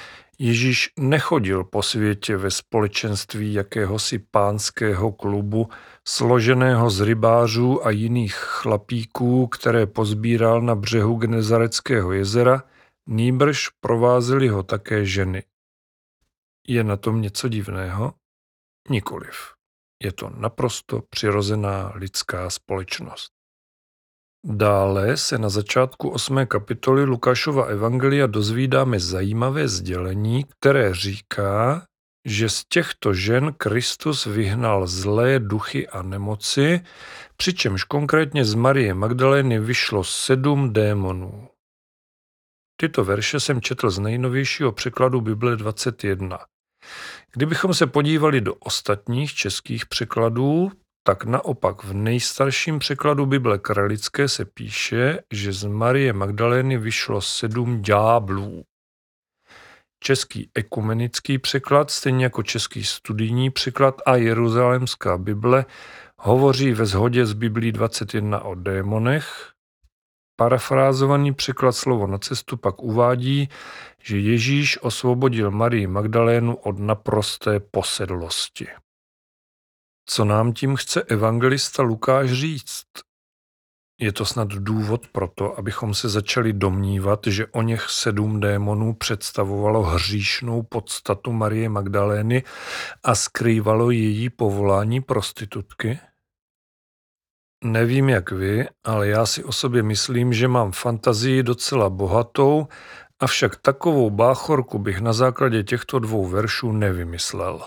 Ježíš 0.42 0.92
nechodil 0.98 1.64
po 1.64 1.82
světě 1.82 2.36
ve 2.36 2.50
společenství 2.50 3.52
jakéhosi 3.52 4.18
pánského 4.18 5.12
klubu, 5.12 5.68
složeného 6.08 6.90
z 6.90 7.00
rybářů 7.00 7.86
a 7.86 7.90
jiných 7.90 8.34
chlapíků, 8.34 9.46
které 9.46 9.86
pozbíral 9.86 10.62
na 10.62 10.74
břehu 10.74 11.16
Genezareckého 11.16 12.12
jezera, 12.12 12.62
nýbrž 13.06 13.68
provázely 13.80 14.48
ho 14.48 14.62
také 14.62 15.06
ženy. 15.06 15.44
Je 16.68 16.84
na 16.84 16.96
tom 16.96 17.22
něco 17.22 17.48
divného? 17.48 18.14
Nikoliv. 18.88 19.54
Je 20.02 20.12
to 20.12 20.30
naprosto 20.30 21.02
přirozená 21.10 21.92
lidská 21.94 22.50
společnost. 22.50 23.39
Dále 24.44 25.16
se 25.16 25.38
na 25.38 25.48
začátku 25.48 26.08
8. 26.08 26.46
kapitoly 26.46 27.04
Lukášova 27.04 27.64
evangelia 27.64 28.26
dozvídáme 28.26 29.00
zajímavé 29.00 29.68
sdělení, 29.68 30.44
které 30.44 30.94
říká, 30.94 31.86
že 32.24 32.48
z 32.48 32.64
těchto 32.64 33.14
žen 33.14 33.52
Kristus 33.52 34.26
vyhnal 34.26 34.86
zlé 34.86 35.38
duchy 35.38 35.88
a 35.88 36.02
nemoci, 36.02 36.80
přičemž 37.36 37.84
konkrétně 37.84 38.44
z 38.44 38.54
Marie 38.54 38.94
Magdalény 38.94 39.58
vyšlo 39.58 40.04
sedm 40.04 40.72
démonů. 40.72 41.48
Tyto 42.76 43.04
verše 43.04 43.40
jsem 43.40 43.60
četl 43.60 43.90
z 43.90 43.98
nejnovějšího 43.98 44.72
překladu 44.72 45.20
Bible 45.20 45.56
21. 45.56 46.38
Kdybychom 47.32 47.74
se 47.74 47.86
podívali 47.86 48.40
do 48.40 48.54
ostatních 48.54 49.34
českých 49.34 49.86
překladů, 49.86 50.72
tak 51.02 51.24
naopak 51.24 51.84
v 51.84 51.94
nejstarším 51.94 52.78
překladu 52.78 53.26
Bible 53.26 53.58
Kralické 53.58 54.28
se 54.28 54.44
píše, 54.44 55.18
že 55.32 55.52
z 55.52 55.64
Marie 55.64 56.12
Magdalény 56.12 56.78
vyšlo 56.78 57.20
sedm 57.20 57.82
ďáblů. 57.82 58.64
Český 60.02 60.50
ekumenický 60.54 61.38
překlad, 61.38 61.90
stejně 61.90 62.24
jako 62.24 62.42
český 62.42 62.84
studijní 62.84 63.50
překlad 63.50 64.02
a 64.06 64.16
Jeruzalémská 64.16 65.18
Bible, 65.18 65.64
hovoří 66.18 66.72
ve 66.72 66.86
shodě 66.86 67.26
s 67.26 67.32
Biblí 67.32 67.72
21 67.72 68.40
o 68.40 68.54
démonech. 68.54 69.52
Parafrázovaný 70.36 71.34
překlad 71.34 71.72
slovo 71.72 72.06
na 72.06 72.18
cestu 72.18 72.56
pak 72.56 72.82
uvádí, 72.82 73.48
že 74.02 74.18
Ježíš 74.18 74.82
osvobodil 74.82 75.50
Marii 75.50 75.86
Magdalénu 75.86 76.56
od 76.56 76.78
naprosté 76.78 77.60
posedlosti. 77.60 78.66
Co 80.12 80.24
nám 80.24 80.52
tím 80.52 80.76
chce 80.76 81.02
evangelista 81.02 81.82
Lukáš 81.82 82.32
říct? 82.32 82.84
Je 84.00 84.12
to 84.12 84.24
snad 84.24 84.48
důvod 84.48 85.08
pro 85.08 85.28
to, 85.28 85.58
abychom 85.58 85.94
se 85.94 86.08
začali 86.08 86.52
domnívat, 86.52 87.20
že 87.26 87.46
o 87.46 87.62
něch 87.62 87.90
sedm 87.90 88.40
démonů 88.40 88.94
představovalo 88.94 89.82
hříšnou 89.82 90.62
podstatu 90.62 91.32
Marie 91.32 91.68
Magdalény 91.68 92.42
a 93.04 93.14
skrývalo 93.14 93.90
její 93.90 94.30
povolání 94.30 95.00
prostitutky? 95.00 96.00
Nevím 97.64 98.08
jak 98.08 98.30
vy, 98.30 98.68
ale 98.84 99.08
já 99.08 99.26
si 99.26 99.44
o 99.44 99.52
sobě 99.52 99.82
myslím, 99.82 100.32
že 100.32 100.48
mám 100.48 100.72
fantazii 100.72 101.42
docela 101.42 101.90
bohatou, 101.90 102.68
avšak 103.20 103.56
takovou 103.56 104.10
báchorku 104.10 104.78
bych 104.78 105.00
na 105.00 105.12
základě 105.12 105.62
těchto 105.62 105.98
dvou 105.98 106.26
veršů 106.26 106.72
nevymyslel. 106.72 107.66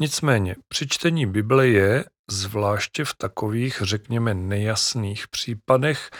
Nicméně 0.00 0.56
při 0.68 0.88
čtení 0.88 1.26
Bible 1.26 1.68
je, 1.68 2.04
zvláště 2.30 3.04
v 3.04 3.14
takových, 3.14 3.78
řekněme, 3.82 4.34
nejasných 4.34 5.28
případech, 5.28 6.10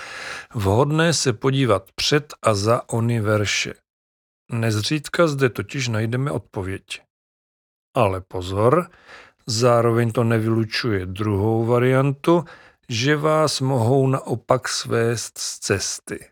vhodné 0.54 1.14
se 1.14 1.32
podívat 1.32 1.92
před 1.94 2.34
a 2.42 2.54
za 2.54 2.88
ony 2.88 3.20
verše. 3.20 3.74
Nezřídka 4.52 5.26
zde 5.26 5.50
totiž 5.50 5.88
najdeme 5.88 6.30
odpověď. 6.30 7.02
Ale 7.94 8.20
pozor, 8.20 8.90
zároveň 9.46 10.12
to 10.12 10.24
nevylučuje 10.24 11.06
druhou 11.06 11.64
variantu, 11.64 12.44
že 12.88 13.16
vás 13.16 13.60
mohou 13.60 14.06
naopak 14.06 14.68
svést 14.68 15.38
z 15.38 15.58
cesty. 15.58 16.29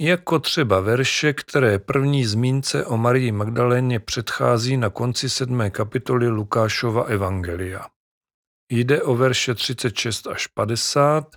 Jako 0.00 0.38
třeba 0.38 0.80
verše, 0.80 1.32
které 1.32 1.78
první 1.78 2.24
zmínce 2.24 2.86
o 2.86 2.96
Marii 2.96 3.32
Magdaléně 3.32 4.00
předchází 4.00 4.76
na 4.76 4.90
konci 4.90 5.30
sedmé 5.30 5.70
kapitoly 5.70 6.28
Lukášova 6.28 7.02
Evangelia. 7.02 7.86
Jde 8.70 9.02
o 9.02 9.14
verše 9.16 9.54
36 9.54 10.26
až 10.26 10.46
50, 10.46 11.36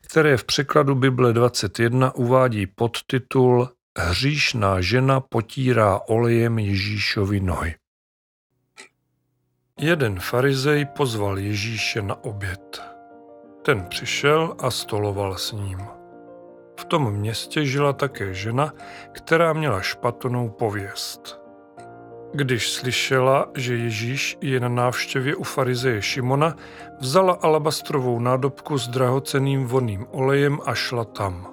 které 0.00 0.36
v 0.36 0.44
překladu 0.44 0.94
Bible 0.94 1.32
21 1.32 2.14
uvádí 2.14 2.66
podtitul 2.66 3.68
Hříšná 3.98 4.80
žena 4.80 5.20
potírá 5.20 6.00
olejem 6.08 6.58
Ježíšovi 6.58 7.40
nohy. 7.40 7.74
Jeden 9.80 10.20
farizej 10.20 10.84
pozval 10.84 11.38
Ježíše 11.38 12.02
na 12.02 12.24
oběd. 12.24 12.82
Ten 13.64 13.84
přišel 13.84 14.56
a 14.58 14.70
stoloval 14.70 15.38
s 15.38 15.52
ním. 15.52 15.95
V 16.80 16.84
tom 16.84 17.10
městě 17.12 17.64
žila 17.64 17.92
také 17.92 18.34
žena, 18.34 18.72
která 19.12 19.52
měla 19.52 19.80
špatnou 19.80 20.48
pověst. 20.48 21.40
Když 22.34 22.70
slyšela, 22.70 23.48
že 23.54 23.74
Ježíš 23.76 24.38
je 24.40 24.60
na 24.60 24.68
návštěvě 24.68 25.36
u 25.36 25.42
farizeje 25.42 26.02
Šimona, 26.02 26.54
vzala 27.00 27.38
alabastrovou 27.42 28.20
nádobku 28.20 28.78
s 28.78 28.88
drahoceným 28.88 29.64
vonným 29.66 30.06
olejem 30.10 30.58
a 30.66 30.74
šla 30.74 31.04
tam. 31.04 31.46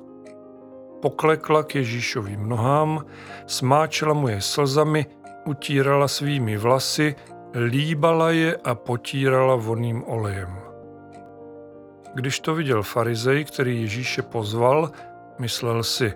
Poklekla 1.01 1.63
k 1.63 1.75
Ježíšovým 1.75 2.49
nohám, 2.49 3.05
smáčela 3.47 4.13
mu 4.13 4.27
je 4.27 4.41
slzami, 4.41 5.05
utírala 5.45 6.07
svými 6.07 6.57
vlasy, 6.57 7.15
líbala 7.55 8.31
je 8.31 8.57
a 8.63 8.75
potírala 8.75 9.55
vonným 9.55 10.03
olejem. 10.07 10.57
Když 12.13 12.39
to 12.39 12.55
viděl 12.55 12.83
farizej, 12.83 13.45
který 13.45 13.81
Ježíše 13.81 14.21
pozval, 14.21 14.91
Myslel 15.39 15.83
si, 15.83 16.13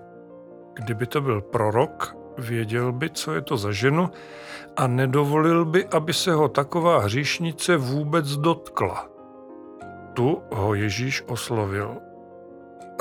kdyby 0.74 1.05
to 1.07 1.21
byl 1.21 1.41
prorok, 1.41 2.15
věděl 2.38 2.91
by, 2.91 3.09
co 3.09 3.33
je 3.33 3.41
to 3.41 3.57
za 3.57 3.71
ženu 3.71 4.09
a 4.77 4.88
nedovolil 4.88 5.65
by, 5.65 5.86
aby 5.86 6.13
se 6.13 6.33
ho 6.33 6.47
taková 6.47 7.00
hříšnice 7.00 7.77
vůbec 7.77 8.38
dotkla. 8.38 9.09
Tu 10.13 10.41
ho 10.51 10.74
Ježíš 10.74 11.24
oslovil. 11.27 11.97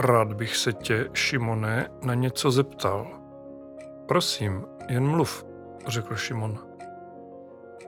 Rád 0.00 0.32
bych 0.32 0.56
se 0.56 0.72
tě, 0.72 1.08
Šimone, 1.12 1.88
na 2.02 2.14
něco 2.14 2.50
zeptal. 2.50 3.06
Prosím, 4.08 4.64
jen 4.88 5.06
mluv, 5.06 5.46
řekl 5.86 6.16
Šimon. 6.16 6.58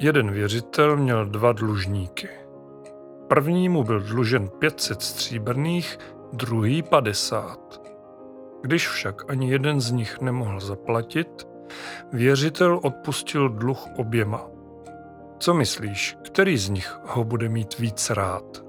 Jeden 0.00 0.30
věřitel 0.30 0.96
měl 0.96 1.26
dva 1.26 1.52
dlužníky. 1.52 2.28
Prvnímu 3.28 3.84
byl 3.84 4.00
dlužen 4.00 4.48
500 4.48 5.02
stříbrných, 5.02 5.98
druhý 6.32 6.82
50. 6.82 7.87
Když 8.62 8.88
však 8.88 9.30
ani 9.30 9.50
jeden 9.50 9.80
z 9.80 9.90
nich 9.90 10.20
nemohl 10.20 10.60
zaplatit, 10.60 11.48
věřitel 12.12 12.80
odpustil 12.82 13.48
dluh 13.48 13.86
oběma. 13.96 14.46
Co 15.38 15.54
myslíš, 15.54 16.16
který 16.24 16.58
z 16.58 16.68
nich 16.68 16.98
ho 17.04 17.24
bude 17.24 17.48
mít 17.48 17.78
víc 17.78 18.10
rád? 18.10 18.64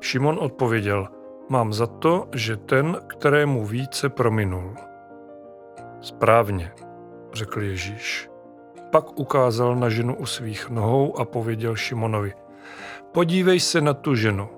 Šimon 0.00 0.38
odpověděl, 0.40 1.08
mám 1.48 1.72
za 1.72 1.86
to, 1.86 2.28
že 2.34 2.56
ten, 2.56 2.96
kterému 3.06 3.64
více 3.64 4.08
prominul. 4.08 4.74
Správně, 6.00 6.72
řekl 7.32 7.62
Ježíš. 7.62 8.28
Pak 8.90 9.18
ukázal 9.18 9.76
na 9.76 9.88
ženu 9.88 10.16
u 10.16 10.26
svých 10.26 10.70
nohou 10.70 11.18
a 11.18 11.24
pověděl 11.24 11.76
Šimonovi, 11.76 12.32
podívej 13.12 13.60
se 13.60 13.80
na 13.80 13.94
tu 13.94 14.14
ženu. 14.14 14.48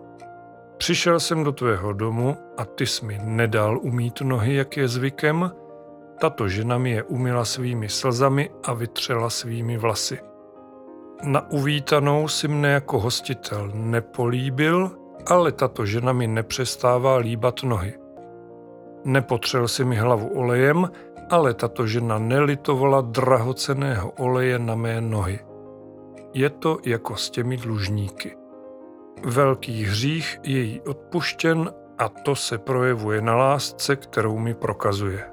Přišel 0.78 1.21
jsem 1.21 1.45
do 1.45 1.52
tvého 1.52 1.92
domu 1.92 2.37
a 2.56 2.64
ty 2.64 2.87
jsi 2.87 3.04
mi 3.04 3.18
nedal 3.23 3.78
umít 3.78 4.21
nohy, 4.21 4.54
jak 4.54 4.76
je 4.76 4.88
zvykem, 4.88 5.50
tato 6.21 6.49
žena 6.49 6.78
mi 6.78 6.90
je 6.90 7.02
umila 7.02 7.45
svými 7.45 7.88
slzami 7.88 8.50
a 8.64 8.75
vytřela 8.75 9.30
svými 9.30 9.76
vlasy. 9.76 10.18
Na 11.23 11.50
uvítanou 11.50 12.28
si 12.28 12.49
mne 12.49 12.68
jako 12.68 13.00
hostitel 13.00 13.71
nepolíbil, 13.75 14.90
ale 15.26 15.52
tato 15.52 15.87
žena 15.87 16.12
mi 16.12 16.26
nepřestává 16.26 17.16
líbat 17.16 17.62
nohy. 17.62 17.95
Nepotřel 19.04 19.68
si 19.68 19.85
mi 19.85 19.97
hlavu 19.97 20.28
olejem, 20.28 20.90
ale 21.30 21.54
tato 21.54 21.87
žena 21.87 22.18
nelitovala 22.18 23.00
drahoceného 23.00 24.11
oleje 24.11 24.59
na 24.59 24.75
mé 24.75 25.00
nohy. 25.00 25.38
Je 26.35 26.50
to 26.50 26.78
jako 26.85 27.16
s 27.16 27.30
těmi 27.30 27.56
dlužníky. 27.56 28.45
Velký 29.26 29.85
hřích 29.85 30.38
je 30.42 30.61
jí 30.61 30.80
odpuštěn 30.80 31.71
a 31.99 32.09
to 32.09 32.35
se 32.35 32.59
projevuje 32.59 33.21
na 33.21 33.37
lásce, 33.37 33.97
kterou 33.97 34.38
mi 34.38 34.54
prokazuje. 34.54 35.25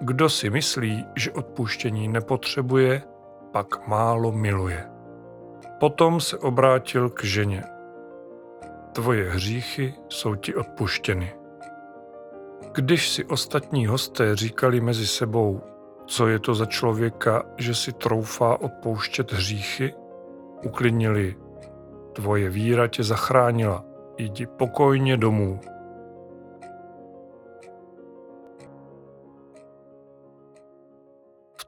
Kdo 0.00 0.28
si 0.28 0.50
myslí, 0.50 1.06
že 1.16 1.32
odpuštění 1.32 2.08
nepotřebuje, 2.08 3.02
pak 3.52 3.88
málo 3.88 4.32
miluje. 4.32 4.90
Potom 5.78 6.20
se 6.20 6.38
obrátil 6.38 7.10
k 7.10 7.24
ženě. 7.24 7.64
Tvoje 8.92 9.30
hříchy 9.30 9.94
jsou 10.08 10.34
ti 10.34 10.54
odpuštěny. 10.54 11.32
Když 12.72 13.08
si 13.08 13.24
ostatní 13.24 13.86
hosté 13.86 14.36
říkali 14.36 14.80
mezi 14.80 15.06
sebou, 15.06 15.60
co 16.06 16.28
je 16.28 16.38
to 16.38 16.54
za 16.54 16.66
člověka, 16.66 17.42
že 17.56 17.74
si 17.74 17.92
troufá 17.92 18.60
odpouštět 18.60 19.32
hříchy, 19.32 19.94
uklidnili, 20.64 21.36
tvoje 22.12 22.50
víra 22.50 22.86
tě 22.86 23.02
zachránila, 23.02 23.84
jdi 24.18 24.46
pokojně 24.46 25.16
domů. 25.16 25.60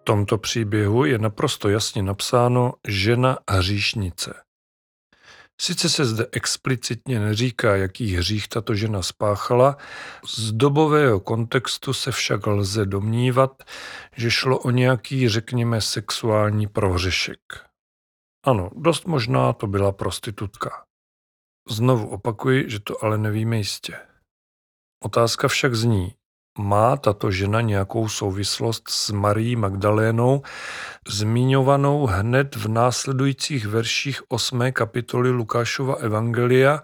tomto 0.05 0.39
příběhu 0.39 1.05
je 1.05 1.19
naprosto 1.19 1.69
jasně 1.69 2.03
napsáno 2.03 2.73
žena 2.89 3.39
hříšnice. 3.51 4.35
Sice 5.61 5.89
se 5.89 6.05
zde 6.05 6.27
explicitně 6.33 7.21
neříká, 7.21 7.77
jaký 7.77 8.17
hřích 8.17 8.49
tato 8.49 8.75
žena 8.75 9.03
spáchala, 9.03 9.77
z 10.37 10.53
dobového 10.53 11.21
kontextu 11.21 11.93
se 11.93 12.13
však 12.13 12.47
lze 12.47 12.87
domnívat, 12.87 13.63
že 14.17 14.31
šlo 14.31 14.59
o 14.59 14.71
nějaký, 14.71 15.29
řekněme, 15.29 15.81
sexuální 15.81 16.67
prohřešek. 16.67 17.72
Ano, 18.47 18.71
dost 18.75 19.07
možná 19.07 19.53
to 19.53 19.67
byla 19.67 19.93
prostitutka. 19.93 20.85
Znovu 21.69 22.09
opakuji, 22.09 22.71
že 22.71 22.81
to 22.81 23.05
ale 23.05 23.19
nevíme 23.19 23.57
jistě. 23.57 23.97
Otázka 25.05 25.49
však 25.49 25.75
zní, 25.75 26.15
má 26.59 26.97
tato 26.97 27.31
žena 27.31 27.61
nějakou 27.61 28.09
souvislost 28.09 28.89
s 28.89 29.11
Marí 29.11 29.57
Magdalénou, 29.57 30.43
zmiňovanou 31.09 32.07
hned 32.07 32.57
v 32.57 32.69
následujících 32.69 33.67
verších 33.67 34.23
8. 34.29 34.73
kapitoly 34.73 35.31
Lukášova 35.31 35.95
Evangelia 35.95 36.83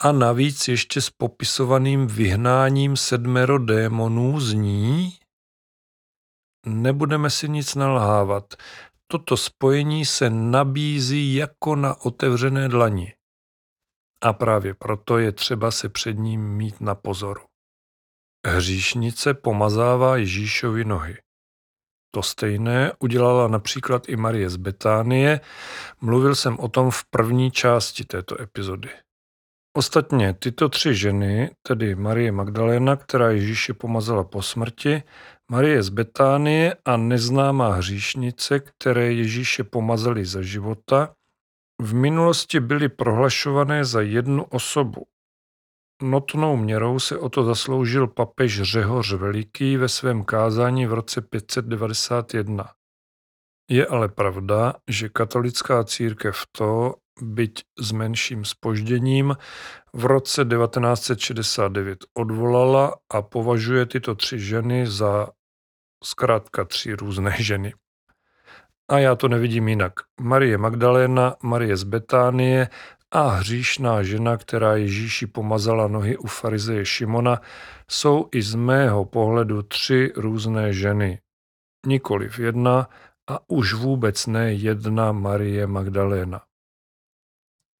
a 0.00 0.12
navíc 0.12 0.68
ještě 0.68 1.00
s 1.00 1.10
popisovaným 1.10 2.06
vyhnáním 2.06 2.96
sedmero 2.96 3.58
démonů 3.58 4.40
z 4.40 4.54
ní? 4.54 5.18
Nebudeme 6.66 7.30
si 7.30 7.48
nic 7.48 7.74
nalhávat. 7.74 8.54
Toto 9.10 9.36
spojení 9.36 10.04
se 10.04 10.30
nabízí 10.30 11.34
jako 11.34 11.76
na 11.76 12.00
otevřené 12.00 12.68
dlani. 12.68 13.14
A 14.24 14.32
právě 14.32 14.74
proto 14.74 15.18
je 15.18 15.32
třeba 15.32 15.70
se 15.70 15.88
před 15.88 16.18
ním 16.18 16.40
mít 16.40 16.80
na 16.80 16.94
pozoru. 16.94 17.42
Hříšnice 18.46 19.34
pomazává 19.34 20.16
Ježíšovi 20.16 20.84
nohy. 20.84 21.16
To 22.14 22.22
stejné 22.22 22.92
udělala 22.98 23.48
například 23.48 24.08
i 24.08 24.16
Marie 24.16 24.50
z 24.50 24.56
Betánie, 24.56 25.40
mluvil 26.00 26.34
jsem 26.34 26.58
o 26.58 26.68
tom 26.68 26.90
v 26.90 27.04
první 27.10 27.50
části 27.50 28.04
této 28.04 28.40
epizody. 28.40 28.88
Ostatně 29.76 30.34
tyto 30.34 30.68
tři 30.68 30.94
ženy, 30.94 31.50
tedy 31.62 31.94
Marie 31.94 32.32
Magdalena, 32.32 32.96
která 32.96 33.30
Ježíše 33.30 33.74
pomazala 33.74 34.24
po 34.24 34.42
smrti, 34.42 35.02
Marie 35.50 35.82
z 35.82 35.88
Betánie 35.88 36.76
a 36.84 36.96
neznámá 36.96 37.72
hříšnice, 37.72 38.60
které 38.60 39.12
Ježíše 39.12 39.64
pomazali 39.64 40.24
za 40.24 40.42
života, 40.42 41.14
v 41.82 41.94
minulosti 41.94 42.60
byly 42.60 42.88
prohlašované 42.88 43.84
za 43.84 44.00
jednu 44.00 44.44
osobu, 44.44 45.06
Notnou 46.02 46.56
měrou 46.56 46.98
se 46.98 47.18
o 47.18 47.28
to 47.28 47.44
zasloužil 47.44 48.06
papež 48.06 48.62
Řehoř 48.62 49.12
Veliký 49.12 49.76
ve 49.76 49.88
svém 49.88 50.24
kázání 50.24 50.86
v 50.86 50.92
roce 50.92 51.20
591. 51.20 52.70
Je 53.70 53.86
ale 53.86 54.08
pravda, 54.08 54.74
že 54.88 55.08
katolická 55.08 55.84
církev 55.84 56.42
to, 56.52 56.94
byť 57.22 57.62
s 57.78 57.92
menším 57.92 58.44
spožděním, 58.44 59.36
v 59.92 60.04
roce 60.04 60.44
1969 60.44 61.98
odvolala 62.14 62.94
a 63.10 63.22
považuje 63.22 63.86
tyto 63.86 64.14
tři 64.14 64.38
ženy 64.38 64.86
za 64.86 65.28
zkrátka 66.04 66.64
tři 66.64 66.92
různé 66.92 67.36
ženy. 67.38 67.74
A 68.90 68.98
já 68.98 69.14
to 69.14 69.28
nevidím 69.28 69.68
jinak. 69.68 69.92
Marie 70.20 70.58
Magdaléna, 70.58 71.36
Marie 71.42 71.76
z 71.76 71.84
Betánie 71.84 72.68
a 73.10 73.28
hříšná 73.28 74.02
žena, 74.02 74.36
která 74.36 74.76
Ježíši 74.76 75.26
pomazala 75.26 75.88
nohy 75.88 76.16
u 76.16 76.26
farizeje 76.26 76.86
Šimona, 76.86 77.40
jsou 77.90 78.28
i 78.32 78.42
z 78.42 78.54
mého 78.54 79.04
pohledu 79.04 79.62
tři 79.62 80.12
různé 80.16 80.72
ženy. 80.72 81.20
Nikoliv 81.86 82.38
jedna 82.38 82.88
a 83.30 83.38
už 83.50 83.74
vůbec 83.74 84.26
ne 84.26 84.52
jedna 84.52 85.12
Marie 85.12 85.66
Magdaléna. 85.66 86.40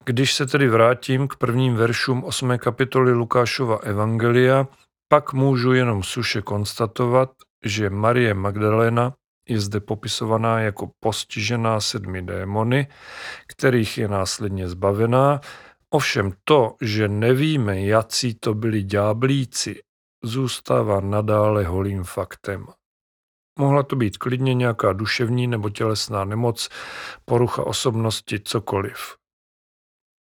Když 0.05 0.33
se 0.33 0.45
tedy 0.45 0.67
vrátím 0.67 1.27
k 1.27 1.35
prvním 1.35 1.75
veršům 1.75 2.23
8. 2.23 2.57
kapitoly 2.57 3.11
Lukášova 3.11 3.77
Evangelia, 3.77 4.67
pak 5.07 5.33
můžu 5.33 5.73
jenom 5.73 6.03
suše 6.03 6.41
konstatovat, 6.41 7.29
že 7.65 7.89
Marie 7.89 8.33
Magdalena 8.33 9.13
je 9.49 9.59
zde 9.59 9.79
popisovaná 9.79 10.59
jako 10.59 10.91
postižená 10.99 11.81
sedmi 11.81 12.21
démony, 12.21 12.87
kterých 13.47 13.97
je 13.97 14.07
následně 14.07 14.69
zbavená. 14.69 15.41
Ovšem 15.89 16.33
to, 16.43 16.75
že 16.81 17.07
nevíme, 17.07 17.81
jací 17.81 18.35
to 18.35 18.53
byli 18.53 18.83
ďáblíci, 18.83 19.81
zůstává 20.23 21.01
nadále 21.01 21.63
holým 21.63 22.03
faktem. 22.03 22.65
Mohla 23.59 23.83
to 23.83 23.95
být 23.95 24.17
klidně 24.17 24.53
nějaká 24.53 24.93
duševní 24.93 25.47
nebo 25.47 25.69
tělesná 25.69 26.25
nemoc, 26.25 26.69
porucha 27.25 27.63
osobnosti, 27.63 28.39
cokoliv. 28.39 29.15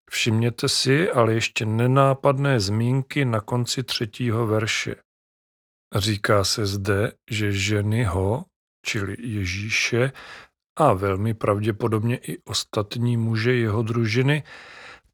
Všimněte 0.10 0.70
si 0.70 1.12
ale 1.12 1.34
ještě 1.34 1.66
nenápadné 1.66 2.60
zmínky 2.60 3.26
na 3.26 3.42
konci 3.42 3.84
třetího 3.84 4.48
verše. 4.48 4.96
Říká 5.96 6.44
se 6.44 6.66
zde, 6.66 7.12
že 7.32 7.52
ženy 7.52 8.04
ho, 8.04 8.46
čili 8.86 9.16
Ježíše, 9.20 10.12
a 10.78 10.94
velmi 10.94 11.34
pravděpodobně 11.34 12.18
i 12.18 12.38
ostatní 12.44 13.18
muže 13.18 13.54
jeho 13.54 13.84
družiny, 13.84 14.44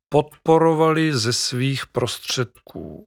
podporovali 0.10 1.14
ze 1.14 1.34
svých 1.34 1.88
prostředků. 1.88 3.06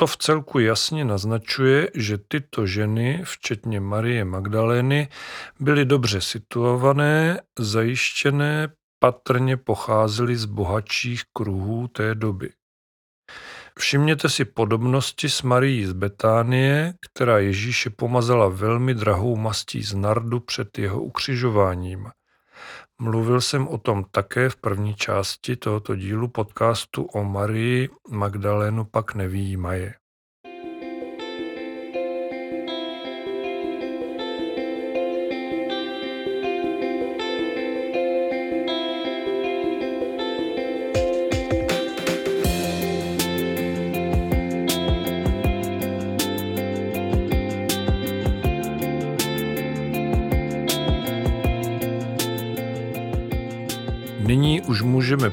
To 0.00 0.06
v 0.06 0.16
celku 0.16 0.58
jasně 0.58 1.04
naznačuje, 1.04 1.90
že 1.94 2.18
tyto 2.18 2.66
ženy, 2.66 3.22
včetně 3.24 3.80
Marie 3.80 4.24
Magdalény, 4.24 5.08
byly 5.60 5.84
dobře 5.84 6.20
situované, 6.20 7.40
zajištěné, 7.58 8.72
patrně 8.98 9.56
pocházely 9.56 10.36
z 10.36 10.44
bohatších 10.44 11.22
kruhů 11.32 11.88
té 11.88 12.14
doby. 12.14 12.52
Všimněte 13.78 14.28
si 14.28 14.44
podobnosti 14.44 15.28
s 15.28 15.42
Marií 15.42 15.86
z 15.86 15.92
Betánie, 15.92 16.94
která 17.12 17.38
Ježíše 17.38 17.90
pomazala 17.90 18.48
velmi 18.48 18.94
drahou 18.94 19.36
mastí 19.36 19.82
z 19.82 19.94
nardu 19.94 20.40
před 20.40 20.78
jeho 20.78 21.02
ukřižováním. 21.02 22.10
Mluvil 22.98 23.40
jsem 23.40 23.68
o 23.68 23.78
tom 23.78 24.04
také 24.10 24.48
v 24.48 24.56
první 24.56 24.94
části 24.94 25.56
tohoto 25.56 25.96
dílu 25.96 26.28
podcastu 26.28 27.04
o 27.04 27.24
Marii 27.24 27.88
Magdalénu 28.10 28.84
pak 28.84 29.14
nevýjímaje. 29.14 29.94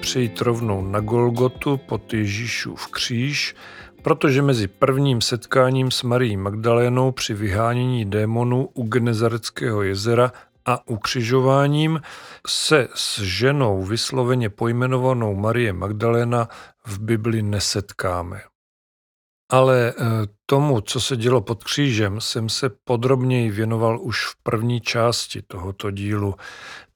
Přejít 0.03 0.41
rovnou 0.41 0.81
na 0.81 0.99
Golgotu 0.99 1.77
pod 1.77 2.13
Ježíšův 2.13 2.87
kříž, 2.87 3.55
protože 4.01 4.41
mezi 4.41 4.67
prvním 4.67 5.21
setkáním 5.21 5.91
s 5.91 6.03
Marí 6.03 6.37
Magdalénou 6.37 7.11
při 7.11 7.33
vyhánění 7.33 8.05
démonů 8.05 8.69
u 8.73 8.83
Genezareckého 8.83 9.83
jezera 9.83 10.31
a 10.65 10.87
ukřižováním 10.87 12.01
se 12.47 12.87
s 12.95 13.19
ženou 13.19 13.83
vysloveně 13.83 14.49
pojmenovanou 14.49 15.35
Marie 15.35 15.73
Magdaléna 15.73 16.47
v 16.85 16.99
Bibli 16.99 17.41
nesetkáme. 17.41 18.41
Ale 19.51 19.93
eh, 19.97 20.03
tomu, 20.45 20.81
co 20.81 21.01
se 21.01 21.17
dělo 21.17 21.41
pod 21.41 21.63
křížem, 21.63 22.21
jsem 22.21 22.49
se 22.49 22.69
podrobněji 22.83 23.51
věnoval 23.51 23.99
už 24.01 24.25
v 24.25 24.35
první 24.43 24.81
části 24.81 25.41
tohoto 25.41 25.91
dílu, 25.91 26.35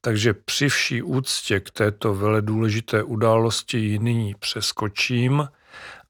takže 0.08 0.34
při 0.34 0.70
vší 0.70 1.02
úctě 1.02 1.60
k 1.60 1.72
této 1.72 2.14
vele 2.14 2.42
důležité 2.42 3.04
události 3.04 3.78
ji 3.78 4.00
nyní 4.00 4.36
přeskočím 4.40 5.48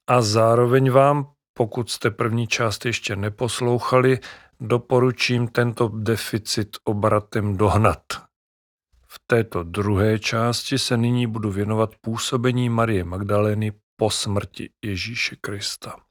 a 0.06 0.22
zároveň 0.22 0.90
vám, 0.90 1.30
pokud 1.54 1.90
jste 1.90 2.10
první 2.10 2.46
část 2.46 2.86
ještě 2.86 3.16
neposlouchali, 3.16 4.18
doporučím 4.60 5.48
tento 5.48 5.88
deficit 5.88 6.76
obratem 6.84 7.56
dohnat. 7.56 8.02
V 9.06 9.20
této 9.26 9.62
druhé 9.62 10.18
části 10.18 10.78
se 10.78 10.96
nyní 10.96 11.26
budu 11.26 11.50
věnovat 11.50 11.94
působení 12.00 12.68
Marie 12.68 13.04
Magdalény 13.04 13.72
po 13.96 14.10
smrti 14.10 14.70
Ježíše 14.84 15.36
Krista. 15.40 16.07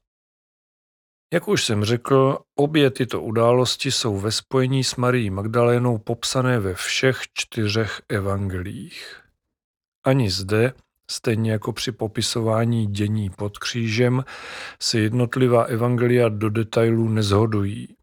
Jak 1.32 1.48
už 1.48 1.64
jsem 1.64 1.84
řekl, 1.84 2.38
obě 2.54 2.90
tyto 2.90 3.22
události 3.22 3.90
jsou 3.90 4.18
ve 4.18 4.32
spojení 4.32 4.84
s 4.84 4.96
Marií 4.96 5.30
Magdalénou 5.30 5.98
popsané 5.98 6.58
ve 6.60 6.74
všech 6.74 7.22
čtyřech 7.34 8.02
evangelích. 8.08 9.22
Ani 10.04 10.30
zde, 10.30 10.72
stejně 11.10 11.52
jako 11.52 11.72
při 11.72 11.92
popisování 11.92 12.86
dění 12.86 13.30
pod 13.30 13.58
křížem, 13.58 14.24
se 14.82 14.98
jednotlivá 14.98 15.62
evangelia 15.62 16.28
do 16.28 16.50
detailů 16.50 17.08
nezhodují. 17.08 17.96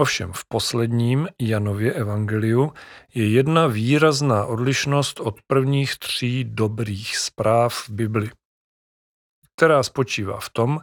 Ovšem 0.00 0.32
v 0.32 0.44
posledním 0.48 1.28
Janově 1.40 1.92
evangeliu 1.92 2.72
je 3.14 3.30
jedna 3.30 3.66
výrazná 3.66 4.46
odlišnost 4.46 5.20
od 5.20 5.42
prvních 5.46 5.98
tří 5.98 6.44
dobrých 6.44 7.16
zpráv 7.16 7.74
v 7.74 7.90
Bibli, 7.90 8.30
která 9.54 9.82
spočívá 9.82 10.40
v 10.40 10.50
tom, 10.50 10.80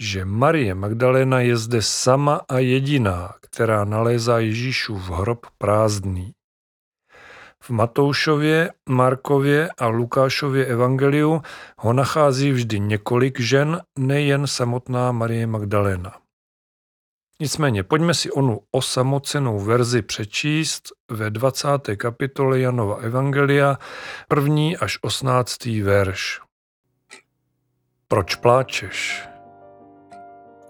že 0.00 0.24
Marie 0.24 0.74
Magdalena 0.74 1.40
je 1.40 1.56
zde 1.56 1.82
sama 1.82 2.40
a 2.48 2.58
jediná, 2.58 3.34
která 3.40 3.84
nalézá 3.84 4.38
Ježíšův 4.38 5.10
hrob 5.10 5.46
prázdný. 5.58 6.32
V 7.62 7.70
Matoušově, 7.70 8.72
Markově 8.88 9.68
a 9.78 9.86
Lukášově 9.86 10.66
evangeliu 10.66 11.42
ho 11.78 11.92
nachází 11.92 12.52
vždy 12.52 12.80
několik 12.80 13.40
žen, 13.40 13.80
nejen 13.98 14.46
samotná 14.46 15.12
Marie 15.12 15.46
Magdalena. 15.46 16.12
Nicméně 17.40 17.82
pojďme 17.82 18.14
si 18.14 18.30
onu 18.30 18.60
osamocenou 18.70 19.58
verzi 19.60 20.02
přečíst 20.02 20.88
ve 21.10 21.30
20. 21.30 21.68
kapitole 21.96 22.60
Janova 22.60 22.96
Evangelia, 22.96 23.78
první 24.28 24.76
až 24.76 24.98
18. 25.02 25.64
verš. 25.64 26.40
Proč 28.08 28.34
pláčeš? 28.34 29.28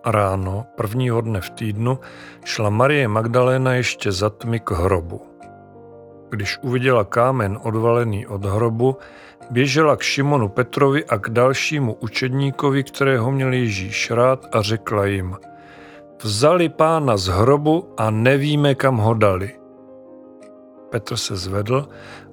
Ráno, 0.07 0.67
prvního 0.77 1.21
dne 1.21 1.41
v 1.41 1.51
týdnu, 1.51 1.99
šla 2.45 2.71
Marie 2.71 3.09
Magdaléna 3.09 3.75
ještě 3.75 4.13
za 4.13 4.31
tmy 4.31 4.61
k 4.61 4.71
hrobu. 4.71 5.23
Když 6.31 6.59
uviděla 6.63 7.05
kámen 7.05 7.59
odvalený 7.63 8.27
od 8.27 8.45
hrobu, 8.45 8.97
běžela 9.51 9.97
k 9.97 10.03
Šimonu 10.03 10.49
Petrovi 10.49 11.05
a 11.05 11.19
k 11.19 11.29
dalšímu 11.29 11.95
učedníkovi, 11.95 12.85
kterého 12.85 13.31
měl 13.31 13.53
Ježíš 13.53 14.11
rád 14.11 14.47
a 14.53 14.63
řekla 14.63 15.07
jim– 15.07 15.37
Vzali 16.23 16.69
pána 16.69 17.17
z 17.17 17.27
hrobu 17.27 17.95
a 17.97 18.11
nevíme, 18.11 18.75
kam 18.75 18.97
ho 18.97 19.15
dali. 19.15 19.55
Petr 20.91 21.17
se 21.17 21.37
zvedl 21.37 21.89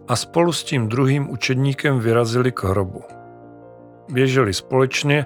a 0.08 0.16
spolu 0.16 0.54
s 0.54 0.64
tím 0.64 0.90
druhým 0.90 1.30
učedníkem 1.30 2.00
vyrazili 2.00 2.52
k 2.52 2.64
hrobu. 2.64 3.04
Běželi 4.10 4.54
společně, 4.54 5.26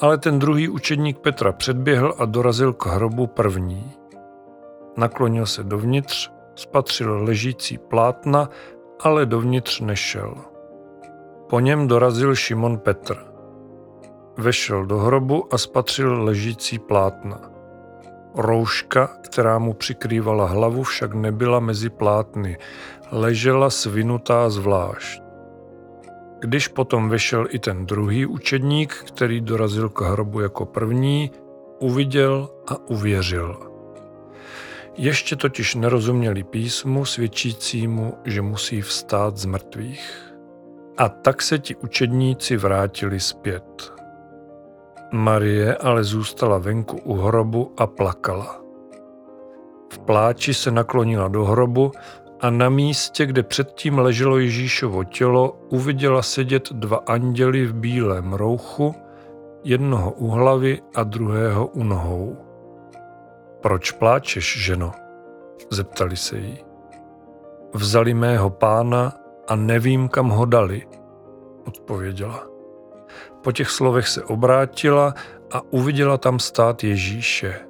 ale 0.00 0.18
ten 0.18 0.38
druhý 0.38 0.68
učedník 0.68 1.18
Petra 1.18 1.52
předběhl 1.52 2.14
a 2.18 2.24
dorazil 2.24 2.72
k 2.72 2.86
hrobu 2.86 3.26
první. 3.26 3.92
Naklonil 4.96 5.46
se 5.46 5.64
dovnitř, 5.64 6.30
spatřil 6.54 7.24
ležící 7.24 7.78
plátna, 7.78 8.48
ale 9.00 9.26
dovnitř 9.26 9.80
nešel. 9.80 10.34
Po 11.48 11.60
něm 11.60 11.88
dorazil 11.88 12.34
Šimon 12.34 12.78
Petr. 12.78 13.16
Vešel 14.36 14.86
do 14.86 14.98
hrobu 14.98 15.54
a 15.54 15.58
spatřil 15.58 16.24
ležící 16.24 16.78
plátna. 16.78 17.40
Rouška, 18.34 19.06
která 19.06 19.58
mu 19.58 19.74
přikrývala 19.74 20.46
hlavu, 20.46 20.82
však 20.82 21.14
nebyla 21.14 21.60
mezi 21.60 21.90
plátny, 21.90 22.58
ležela 23.12 23.70
svinutá 23.70 24.50
zvlášť. 24.50 25.27
Když 26.40 26.68
potom 26.68 27.08
vešel 27.08 27.46
i 27.50 27.58
ten 27.58 27.86
druhý 27.86 28.26
učedník, 28.26 28.94
který 28.94 29.40
dorazil 29.40 29.88
k 29.88 30.00
hrobu 30.00 30.40
jako 30.40 30.66
první, 30.66 31.30
uviděl 31.78 32.48
a 32.66 32.76
uvěřil. 32.90 33.56
Ještě 34.96 35.36
totiž 35.36 35.74
nerozuměli 35.74 36.44
písmu 36.44 37.04
svědčícímu, 37.04 38.14
že 38.24 38.42
musí 38.42 38.82
vstát 38.82 39.36
z 39.36 39.44
mrtvých. 39.44 40.34
A 40.96 41.08
tak 41.08 41.42
se 41.42 41.58
ti 41.58 41.76
učedníci 41.76 42.56
vrátili 42.56 43.20
zpět. 43.20 43.92
Marie 45.12 45.76
ale 45.76 46.04
zůstala 46.04 46.58
venku 46.58 46.96
u 46.96 47.14
hrobu 47.14 47.72
a 47.76 47.86
plakala. 47.86 48.60
V 49.92 49.98
pláči 49.98 50.54
se 50.54 50.70
naklonila 50.70 51.28
do 51.28 51.44
hrobu 51.44 51.92
a 52.40 52.50
na 52.50 52.68
místě, 52.68 53.26
kde 53.26 53.42
předtím 53.42 53.98
leželo 53.98 54.38
Ježíšovo 54.38 55.04
tělo, 55.04 55.58
uviděla 55.68 56.22
sedět 56.22 56.72
dva 56.72 56.96
anděly 57.06 57.66
v 57.66 57.74
bílém 57.74 58.32
rouchu, 58.32 58.94
jednoho 59.64 60.10
u 60.10 60.28
hlavy 60.28 60.80
a 60.94 61.02
druhého 61.02 61.66
u 61.66 61.84
nohou. 61.84 62.36
Proč 63.60 63.90
pláčeš, 63.90 64.64
ženo? 64.64 64.92
zeptali 65.70 66.16
se 66.16 66.38
jí. 66.38 66.64
Vzali 67.74 68.14
mého 68.14 68.50
pána 68.50 69.12
a 69.48 69.56
nevím, 69.56 70.08
kam 70.08 70.28
ho 70.28 70.44
dali, 70.44 70.86
odpověděla. 71.66 72.46
Po 73.44 73.52
těch 73.52 73.70
slovech 73.70 74.08
se 74.08 74.22
obrátila 74.22 75.14
a 75.52 75.60
uviděla 75.70 76.18
tam 76.18 76.38
stát 76.38 76.84
Ježíše. 76.84 77.60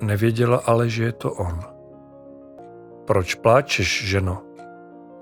Nevěděla 0.00 0.62
ale, 0.66 0.88
že 0.88 1.04
je 1.04 1.12
to 1.12 1.32
on. 1.32 1.75
Proč 3.06 3.34
pláčeš, 3.34 4.04
ženo? 4.04 4.42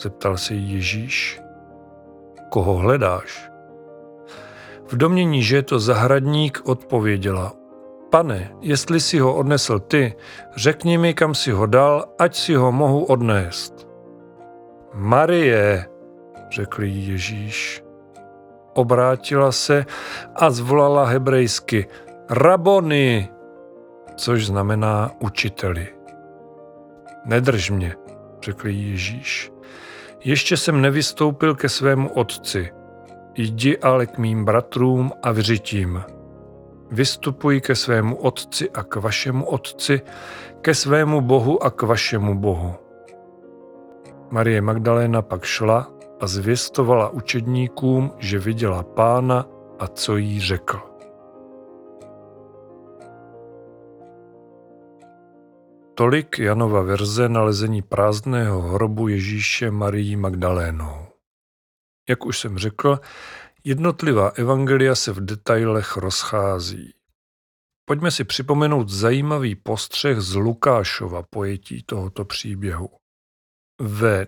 Zeptal 0.00 0.36
se 0.36 0.54
Ježíš. 0.54 1.40
Koho 2.48 2.74
hledáš? 2.74 3.50
V 4.86 4.96
domění, 4.96 5.42
že 5.42 5.56
je 5.56 5.62
to 5.62 5.78
zahradník, 5.78 6.60
odpověděla. 6.64 7.52
Pane, 8.10 8.52
jestli 8.60 9.00
si 9.00 9.18
ho 9.18 9.34
odnesl 9.34 9.78
ty, 9.78 10.14
řekni 10.56 10.98
mi, 10.98 11.14
kam 11.14 11.34
si 11.34 11.50
ho 11.50 11.66
dal, 11.66 12.04
ať 12.18 12.36
si 12.36 12.54
ho 12.54 12.72
mohu 12.72 13.04
odnést. 13.04 13.88
Marie, 14.94 15.86
řekl 16.52 16.82
jí 16.82 17.08
Ježíš. 17.08 17.84
Obrátila 18.74 19.52
se 19.52 19.86
a 20.36 20.50
zvolala 20.50 21.04
hebrejsky 21.04 21.86
Rabony, 22.30 23.28
což 24.16 24.46
znamená 24.46 25.10
učiteli. 25.20 25.93
Nedrž 27.24 27.70
mě, 27.70 27.94
řekl 28.42 28.68
Ježíš. 28.68 29.52
Ještě 30.24 30.56
jsem 30.56 30.80
nevystoupil 30.80 31.54
ke 31.54 31.68
svému 31.68 32.08
otci. 32.08 32.70
Jdi 33.34 33.78
ale 33.78 34.06
k 34.06 34.18
mým 34.18 34.44
bratrům 34.44 35.12
a 35.22 35.32
vřitím. 35.32 36.02
Vystupuj 36.90 37.60
ke 37.60 37.74
svému 37.74 38.16
otci 38.16 38.70
a 38.70 38.82
k 38.82 38.96
vašemu 38.96 39.44
otci, 39.44 40.00
ke 40.60 40.74
svému 40.74 41.20
bohu 41.20 41.64
a 41.64 41.70
k 41.70 41.82
vašemu 41.82 42.34
bohu. 42.34 42.74
Marie 44.30 44.60
Magdaléna 44.60 45.22
pak 45.22 45.44
šla 45.44 45.90
a 46.20 46.26
zvěstovala 46.26 47.08
učedníkům, 47.08 48.12
že 48.18 48.38
viděla 48.38 48.82
pána 48.82 49.46
a 49.78 49.86
co 49.86 50.16
jí 50.16 50.40
řekl. 50.40 50.93
Tolik 55.96 56.38
Janova 56.38 56.82
verze 56.82 57.28
nalezení 57.28 57.82
prázdného 57.82 58.60
hrobu 58.60 59.08
Ježíše 59.08 59.70
Marii 59.70 60.16
Magdalénou. 60.16 61.06
Jak 62.08 62.26
už 62.26 62.38
jsem 62.38 62.58
řekl, 62.58 63.00
jednotlivá 63.64 64.28
evangelia 64.28 64.94
se 64.94 65.12
v 65.12 65.20
detailech 65.20 65.96
rozchází. 65.96 66.94
Pojďme 67.84 68.10
si 68.10 68.24
připomenout 68.24 68.88
zajímavý 68.88 69.54
postřeh 69.54 70.20
z 70.20 70.34
Lukášova 70.34 71.22
pojetí 71.22 71.82
tohoto 71.82 72.24
příběhu. 72.24 72.90
Ve 73.80 74.26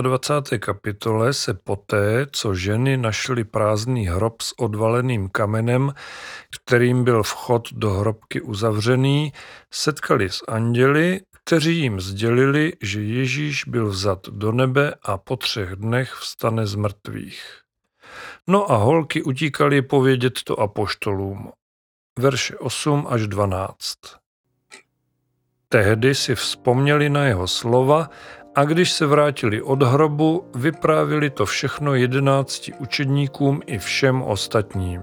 24. 0.00 0.58
kapitole 0.58 1.32
se 1.32 1.54
poté, 1.54 2.26
co 2.32 2.54
ženy 2.54 2.96
našly 2.96 3.44
prázdný 3.44 4.06
hrob 4.06 4.42
s 4.42 4.58
odvaleným 4.58 5.28
kamenem, 5.28 5.94
kterým 6.56 7.04
byl 7.04 7.22
vchod 7.22 7.72
do 7.72 7.90
hrobky 7.90 8.40
uzavřený, 8.40 9.32
setkali 9.72 10.30
s 10.30 10.42
anděli, 10.48 11.20
kteří 11.44 11.78
jim 11.78 12.00
sdělili, 12.00 12.72
že 12.82 13.02
Ježíš 13.02 13.64
byl 13.64 13.86
vzat 13.86 14.28
do 14.28 14.52
nebe 14.52 14.94
a 15.02 15.18
po 15.18 15.36
třech 15.36 15.70
dnech 15.70 16.12
vstane 16.12 16.66
z 16.66 16.74
mrtvých. 16.74 17.42
No 18.46 18.72
a 18.72 18.76
holky 18.76 19.22
utíkali 19.22 19.82
povědět 19.82 20.42
to 20.44 20.60
apoštolům. 20.60 21.52
Verše 22.18 22.58
8 22.58 23.06
až 23.10 23.26
12. 23.26 23.98
Tehdy 25.72 26.14
si 26.14 26.34
vzpomněli 26.34 27.10
na 27.10 27.24
jeho 27.24 27.48
slova 27.48 28.10
a 28.60 28.64
když 28.64 28.92
se 28.92 29.06
vrátili 29.06 29.62
od 29.62 29.82
hrobu, 29.82 30.44
vyprávili 30.54 31.30
to 31.30 31.46
všechno 31.46 31.94
jedenácti 31.94 32.72
učedníkům 32.72 33.60
i 33.66 33.78
všem 33.78 34.22
ostatním. 34.22 35.02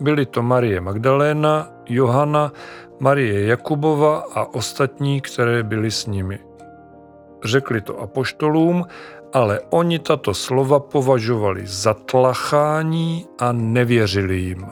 Byly 0.00 0.26
to 0.26 0.42
Marie 0.42 0.80
Magdaléna, 0.80 1.68
Johana, 1.88 2.52
Marie 3.00 3.46
Jakubova 3.46 4.24
a 4.34 4.54
ostatní, 4.54 5.20
které 5.20 5.62
byly 5.62 5.90
s 5.90 6.06
nimi. 6.06 6.38
Řekli 7.44 7.80
to 7.80 8.00
apoštolům, 8.00 8.84
ale 9.32 9.60
oni 9.70 9.98
tato 9.98 10.34
slova 10.34 10.80
považovali 10.80 11.66
za 11.66 11.94
tlachání 11.94 13.26
a 13.38 13.52
nevěřili 13.52 14.36
jim. 14.36 14.66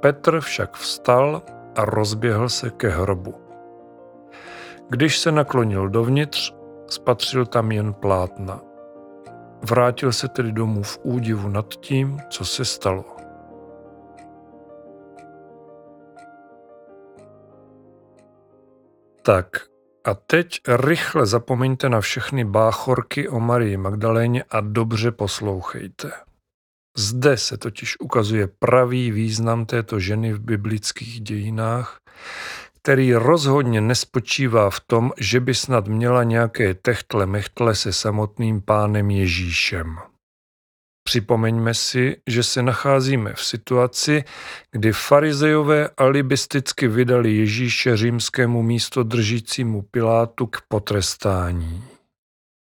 Petr 0.00 0.40
však 0.40 0.76
vstal 0.76 1.42
a 1.76 1.84
rozběhl 1.84 2.48
se 2.48 2.70
ke 2.70 2.88
hrobu. 2.88 3.43
Když 4.90 5.18
se 5.18 5.32
naklonil 5.32 5.88
dovnitř, 5.88 6.54
spatřil 6.86 7.46
tam 7.46 7.72
jen 7.72 7.94
plátna. 7.94 8.60
Vrátil 9.62 10.12
se 10.12 10.28
tedy 10.28 10.52
domů 10.52 10.82
v 10.82 10.98
údivu 11.02 11.48
nad 11.48 11.74
tím, 11.74 12.20
co 12.30 12.44
se 12.44 12.64
stalo. 12.64 13.04
Tak 19.22 19.46
a 20.04 20.14
teď 20.14 20.60
rychle 20.68 21.26
zapomeňte 21.26 21.88
na 21.88 22.00
všechny 22.00 22.44
báchorky 22.44 23.28
o 23.28 23.40
Marii 23.40 23.76
Magdaléně 23.76 24.44
a 24.50 24.60
dobře 24.60 25.10
poslouchejte. 25.10 26.12
Zde 26.96 27.36
se 27.36 27.56
totiž 27.56 28.00
ukazuje 28.00 28.46
pravý 28.58 29.10
význam 29.10 29.66
této 29.66 30.00
ženy 30.00 30.32
v 30.32 30.40
biblických 30.40 31.20
dějinách, 31.20 31.98
který 32.84 33.14
rozhodně 33.14 33.80
nespočívá 33.80 34.70
v 34.70 34.80
tom, 34.80 35.12
že 35.18 35.40
by 35.40 35.54
snad 35.54 35.88
měla 35.88 36.22
nějaké 36.22 36.74
techtle 36.74 37.26
mechtle 37.26 37.74
se 37.74 37.92
samotným 37.92 38.62
pánem 38.62 39.10
Ježíšem. 39.10 39.96
Připomeňme 41.04 41.74
si, 41.74 42.16
že 42.26 42.42
se 42.42 42.62
nacházíme 42.62 43.34
v 43.34 43.44
situaci, 43.44 44.24
kdy 44.70 44.92
farizejové 44.92 45.88
alibisticky 45.96 46.88
vydali 46.88 47.32
Ježíše 47.32 47.96
římskému 47.96 48.62
místo 48.62 49.02
držícímu 49.02 49.82
Pilátu 49.82 50.46
k 50.46 50.60
potrestání. 50.68 51.84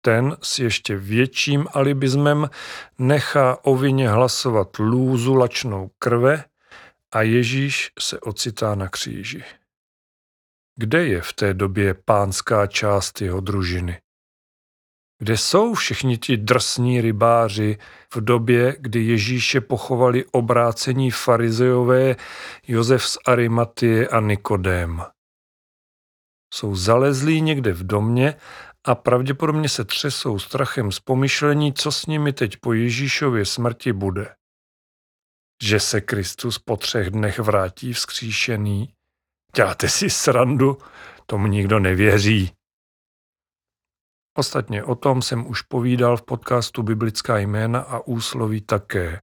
Ten 0.01 0.37
s 0.41 0.59
ještě 0.59 0.95
větším 0.95 1.67
alibismem 1.73 2.49
nechá 2.99 3.57
o 3.63 3.75
vině 3.75 4.09
hlasovat 4.09 4.79
lůzu 4.79 5.35
lačnou 5.35 5.89
krve 5.99 6.43
a 7.13 7.21
Ježíš 7.21 7.91
se 7.99 8.19
ocitá 8.19 8.75
na 8.75 8.89
kříži. 8.89 9.43
Kde 10.77 11.07
je 11.07 11.21
v 11.21 11.33
té 11.33 11.53
době 11.53 11.93
pánská 11.93 12.67
část 12.67 13.21
jeho 13.21 13.39
družiny? 13.39 14.01
Kde 15.19 15.37
jsou 15.37 15.73
všichni 15.73 16.17
ti 16.17 16.37
drsní 16.37 17.01
rybáři 17.01 17.77
v 18.15 18.21
době, 18.21 18.75
kdy 18.79 19.03
Ježíše 19.03 19.61
pochovali 19.61 20.25
obrácení 20.25 21.11
farizeové 21.11 22.15
Josef 22.67 23.05
z 23.05 23.17
Arimatie 23.27 24.07
a 24.07 24.19
Nikodém? 24.19 25.05
Jsou 26.53 26.75
zalezlí 26.75 27.41
někde 27.41 27.73
v 27.73 27.83
domě 27.83 28.35
a 28.83 28.95
pravděpodobně 28.95 29.69
se 29.69 29.85
třesou 29.85 30.39
strachem 30.39 30.91
z 30.91 30.99
pomyšlení, 30.99 31.73
co 31.73 31.91
s 31.91 32.05
nimi 32.05 32.33
teď 32.33 32.57
po 32.57 32.73
Ježíšově 32.73 33.45
smrti 33.45 33.93
bude. 33.93 34.35
Že 35.63 35.79
se 35.79 36.01
Kristus 36.01 36.59
po 36.59 36.77
třech 36.77 37.09
dnech 37.09 37.39
vrátí 37.39 37.93
vzkříšený? 37.93 38.94
Děláte 39.55 39.89
si 39.89 40.09
srandu? 40.09 40.77
Tomu 41.25 41.47
nikdo 41.47 41.79
nevěří. 41.79 42.51
Ostatně 44.37 44.83
o 44.83 44.95
tom 44.95 45.21
jsem 45.21 45.47
už 45.47 45.61
povídal 45.61 46.17
v 46.17 46.21
podcastu 46.21 46.83
Biblická 46.83 47.37
jména 47.37 47.79
a 47.79 47.99
úsloví 47.99 48.61
také. 48.61 49.19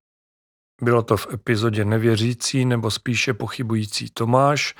Bylo 0.83 1.03
to 1.03 1.16
v 1.16 1.27
epizodě 1.33 1.85
Nevěřící 1.85 2.64
nebo 2.64 2.90
spíše 2.90 3.35
pochybující 3.35 4.11
Tomáš 4.11 4.75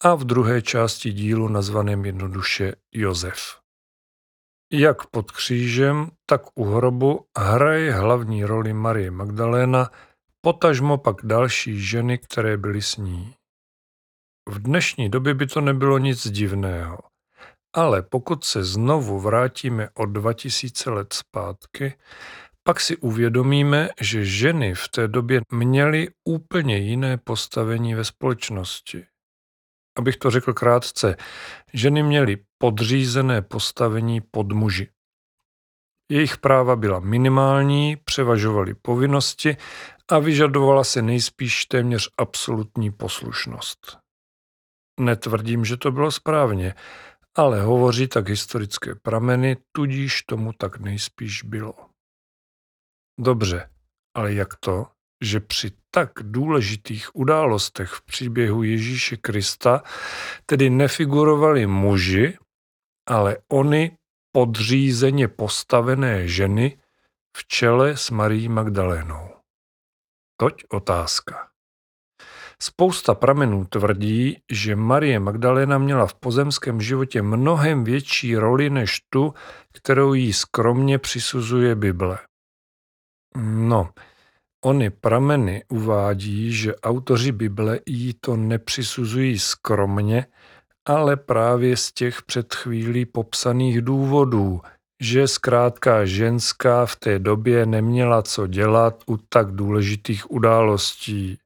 a 0.00 0.14
v 0.14 0.24
druhé 0.24 0.62
části 0.62 1.12
dílu 1.12 1.48
nazvaném 1.48 2.04
jednoduše 2.04 2.72
Josef. 2.92 3.60
Jak 4.72 5.06
pod 5.06 5.30
křížem, 5.30 6.10
tak 6.26 6.42
u 6.54 6.64
hrobu 6.64 7.26
hraje 7.38 7.92
hlavní 7.92 8.44
roli 8.44 8.72
Marie 8.72 9.10
Magdaléna, 9.10 9.90
potažmo 10.40 10.98
pak 10.98 11.16
další 11.24 11.80
ženy, 11.80 12.18
které 12.18 12.56
byly 12.56 12.82
s 12.82 12.96
ní. 12.96 13.34
V 14.48 14.58
dnešní 14.58 15.08
době 15.08 15.34
by 15.34 15.46
to 15.46 15.60
nebylo 15.60 15.98
nic 15.98 16.30
divného. 16.30 16.98
Ale 17.74 18.02
pokud 18.02 18.44
se 18.44 18.64
znovu 18.64 19.20
vrátíme 19.20 19.88
o 19.94 20.06
2000 20.06 20.90
let 20.90 21.12
zpátky, 21.12 21.94
pak 22.64 22.80
si 22.80 22.96
uvědomíme, 22.96 23.88
že 24.00 24.24
ženy 24.24 24.74
v 24.74 24.88
té 24.88 25.08
době 25.08 25.40
měly 25.52 26.08
úplně 26.24 26.78
jiné 26.78 27.18
postavení 27.18 27.94
ve 27.94 28.04
společnosti. 28.04 29.06
Abych 29.98 30.16
to 30.16 30.30
řekl 30.30 30.52
krátce, 30.52 31.16
ženy 31.72 32.02
měly 32.02 32.44
podřízené 32.58 33.42
postavení 33.42 34.20
pod 34.20 34.52
muži. 34.52 34.88
Jejich 36.10 36.36
práva 36.36 36.76
byla 36.76 37.00
minimální, 37.00 37.96
převažovaly 37.96 38.74
povinnosti 38.74 39.56
a 40.08 40.18
vyžadovala 40.18 40.84
se 40.84 41.02
nejspíš 41.02 41.66
téměř 41.66 42.10
absolutní 42.18 42.90
poslušnost. 42.90 44.01
Netvrdím, 45.02 45.64
že 45.64 45.76
to 45.76 45.90
bylo 45.90 46.10
správně, 46.10 46.74
ale 47.34 47.62
hovoří 47.62 48.08
tak 48.08 48.28
historické 48.28 48.94
prameny, 48.94 49.56
tudíž 49.72 50.22
tomu 50.22 50.52
tak 50.52 50.78
nejspíš 50.78 51.42
bylo. 51.42 51.74
Dobře, 53.20 53.70
ale 54.14 54.34
jak 54.34 54.56
to, 54.56 54.86
že 55.22 55.40
při 55.40 55.70
tak 55.90 56.10
důležitých 56.22 57.16
událostech 57.16 57.90
v 57.90 58.02
příběhu 58.02 58.62
Ježíše 58.62 59.16
Krista 59.16 59.82
tedy 60.46 60.70
nefigurovali 60.70 61.66
muži, 61.66 62.38
ale 63.08 63.36
oni 63.48 63.96
podřízeně 64.32 65.28
postavené 65.28 66.28
ženy 66.28 66.78
v 67.36 67.46
čele 67.46 67.96
s 67.96 68.10
Marí 68.10 68.48
Magdalénou? 68.48 69.28
Toť 70.36 70.64
otázka. 70.68 71.51
Spousta 72.64 73.14
pramenů 73.14 73.64
tvrdí, 73.64 74.36
že 74.52 74.76
Marie 74.76 75.20
Magdalena 75.20 75.78
měla 75.78 76.06
v 76.06 76.14
pozemském 76.14 76.80
životě 76.80 77.22
mnohem 77.22 77.84
větší 77.84 78.36
roli 78.36 78.70
než 78.70 79.00
tu, 79.10 79.34
kterou 79.72 80.14
jí 80.14 80.32
skromně 80.32 80.98
přisuzuje 80.98 81.74
Bible. 81.74 82.18
No, 83.42 83.90
ony 84.64 84.90
prameny 84.90 85.64
uvádí, 85.68 86.52
že 86.52 86.76
autoři 86.76 87.32
Bible 87.32 87.80
jí 87.86 88.14
to 88.20 88.36
nepřisuzují 88.36 89.38
skromně, 89.38 90.26
ale 90.88 91.16
právě 91.16 91.76
z 91.76 91.92
těch 91.92 92.22
před 92.22 92.54
chvílí 92.54 93.06
popsaných 93.06 93.82
důvodů, 93.82 94.60
že 95.02 95.28
zkrátka 95.28 96.04
ženská 96.04 96.86
v 96.86 96.96
té 96.96 97.18
době 97.18 97.66
neměla 97.66 98.22
co 98.22 98.46
dělat 98.46 99.02
u 99.06 99.16
tak 99.16 99.50
důležitých 99.50 100.30
událostí. 100.30 101.38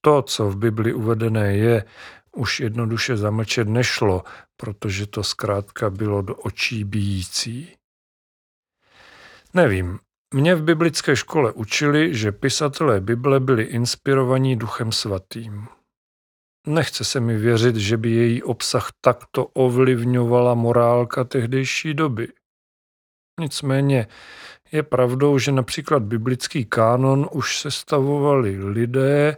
To, 0.00 0.22
co 0.22 0.50
v 0.50 0.56
Bibli 0.56 0.94
uvedené 0.94 1.56
je, 1.56 1.84
už 2.36 2.60
jednoduše 2.60 3.16
zamlčet 3.16 3.68
nešlo, 3.68 4.24
protože 4.56 5.06
to 5.06 5.22
zkrátka 5.22 5.90
bylo 5.90 6.22
do 6.22 6.34
očí 6.34 6.84
bíjící. 6.84 7.76
Nevím, 9.54 9.98
mě 10.34 10.54
v 10.54 10.62
biblické 10.62 11.16
škole 11.16 11.52
učili, 11.52 12.14
že 12.14 12.32
pisatelé 12.32 13.00
Bible 13.00 13.40
byli 13.40 13.62
inspirovaní 13.62 14.56
duchem 14.56 14.92
svatým. 14.92 15.68
Nechce 16.66 17.04
se 17.04 17.20
mi 17.20 17.36
věřit, 17.36 17.76
že 17.76 17.96
by 17.96 18.10
její 18.10 18.42
obsah 18.42 18.88
takto 19.00 19.46
ovlivňovala 19.46 20.54
morálka 20.54 21.24
tehdejší 21.24 21.94
doby. 21.94 22.28
Nicméně 23.40 24.06
je 24.72 24.82
pravdou, 24.82 25.38
že 25.38 25.52
například 25.52 26.02
biblický 26.02 26.64
kánon 26.64 27.28
už 27.32 27.58
sestavovali 27.58 28.64
lidé, 28.64 29.36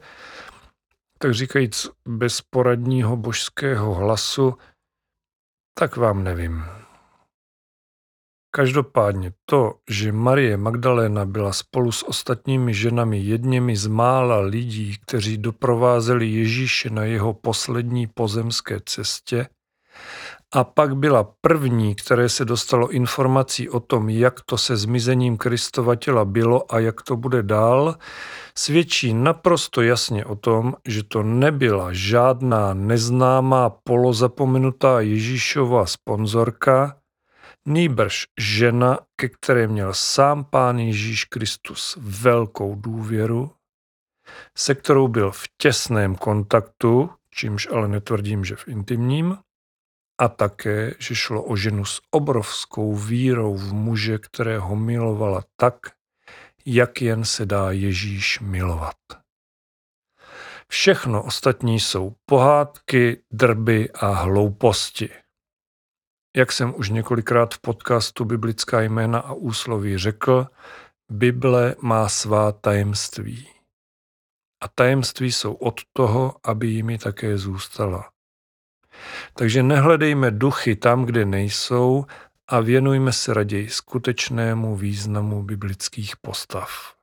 tak 1.22 1.34
říkajíc 1.34 1.88
bez 2.08 2.40
poradního 2.40 3.16
božského 3.16 3.94
hlasu, 3.94 4.54
tak 5.78 5.96
vám 5.96 6.24
nevím. 6.24 6.64
Každopádně 8.54 9.32
to, 9.44 9.74
že 9.90 10.12
Marie 10.12 10.56
Magdaléna 10.56 11.24
byla 11.24 11.52
spolu 11.52 11.92
s 11.92 12.08
ostatními 12.08 12.74
ženami 12.74 13.18
jedněmi 13.18 13.76
z 13.76 13.86
mála 13.86 14.40
lidí, 14.40 14.98
kteří 14.98 15.38
doprovázeli 15.38 16.26
Ježíše 16.26 16.90
na 16.90 17.04
jeho 17.04 17.34
poslední 17.34 18.06
pozemské 18.06 18.80
cestě, 18.84 19.46
a 20.54 20.64
pak 20.64 20.96
byla 20.96 21.34
první, 21.40 21.94
které 21.94 22.28
se 22.28 22.44
dostalo 22.44 22.88
informací 22.88 23.68
o 23.68 23.80
tom, 23.80 24.08
jak 24.08 24.40
to 24.40 24.58
se 24.58 24.76
zmizením 24.76 25.36
Kristova 25.36 25.96
těla 25.96 26.24
bylo 26.24 26.74
a 26.74 26.78
jak 26.78 27.02
to 27.02 27.16
bude 27.16 27.42
dál, 27.42 27.98
svědčí 28.58 29.14
naprosto 29.14 29.82
jasně 29.82 30.24
o 30.24 30.36
tom, 30.36 30.74
že 30.88 31.04
to 31.04 31.22
nebyla 31.22 31.92
žádná 31.92 32.74
neznámá 32.74 33.70
polozapomenutá 33.70 35.00
Ježíšova 35.00 35.86
sponzorka, 35.86 36.96
nýbrž 37.66 38.26
žena, 38.40 38.98
ke 39.16 39.28
které 39.28 39.68
měl 39.68 39.94
sám 39.94 40.44
Pán 40.44 40.78
Ježíš 40.78 41.24
Kristus 41.24 41.98
velkou 42.00 42.74
důvěru, 42.74 43.50
se 44.58 44.74
kterou 44.74 45.08
byl 45.08 45.30
v 45.30 45.42
těsném 45.56 46.16
kontaktu, 46.16 47.10
čímž 47.34 47.68
ale 47.72 47.88
netvrdím, 47.88 48.44
že 48.44 48.56
v 48.56 48.68
intimním, 48.68 49.36
a 50.20 50.28
také, 50.28 50.94
že 50.98 51.14
šlo 51.14 51.44
o 51.44 51.56
ženu 51.56 51.84
s 51.84 52.00
obrovskou 52.10 52.94
vírou 52.94 53.56
v 53.56 53.72
muže, 53.72 54.18
kterého 54.18 54.76
milovala 54.76 55.42
tak, 55.56 55.74
jak 56.66 57.02
jen 57.02 57.24
se 57.24 57.46
dá 57.46 57.70
Ježíš 57.70 58.40
milovat. 58.40 58.96
Všechno 60.68 61.22
ostatní 61.24 61.80
jsou 61.80 62.14
pohádky, 62.26 63.22
drby 63.32 63.90
a 63.90 64.06
hlouposti. 64.06 65.08
Jak 66.36 66.52
jsem 66.52 66.74
už 66.76 66.90
několikrát 66.90 67.54
v 67.54 67.60
podcastu 67.60 68.24
Biblická 68.24 68.80
jména 68.80 69.18
a 69.18 69.32
úsloví 69.32 69.98
řekl, 69.98 70.46
Bible 71.12 71.74
má 71.80 72.08
svá 72.08 72.52
tajemství. 72.52 73.48
A 74.62 74.68
tajemství 74.68 75.32
jsou 75.32 75.52
od 75.54 75.80
toho, 75.92 76.36
aby 76.44 76.66
jimi 76.66 76.98
také 76.98 77.38
zůstala. 77.38 78.10
Takže 79.34 79.62
nehledejme 79.62 80.30
duchy 80.30 80.76
tam, 80.76 81.04
kde 81.04 81.24
nejsou 81.24 82.06
a 82.50 82.60
věnujme 82.60 83.12
se 83.12 83.34
raději 83.34 83.68
skutečnému 83.68 84.76
významu 84.76 85.42
biblických 85.42 86.16
postav. 86.16 86.99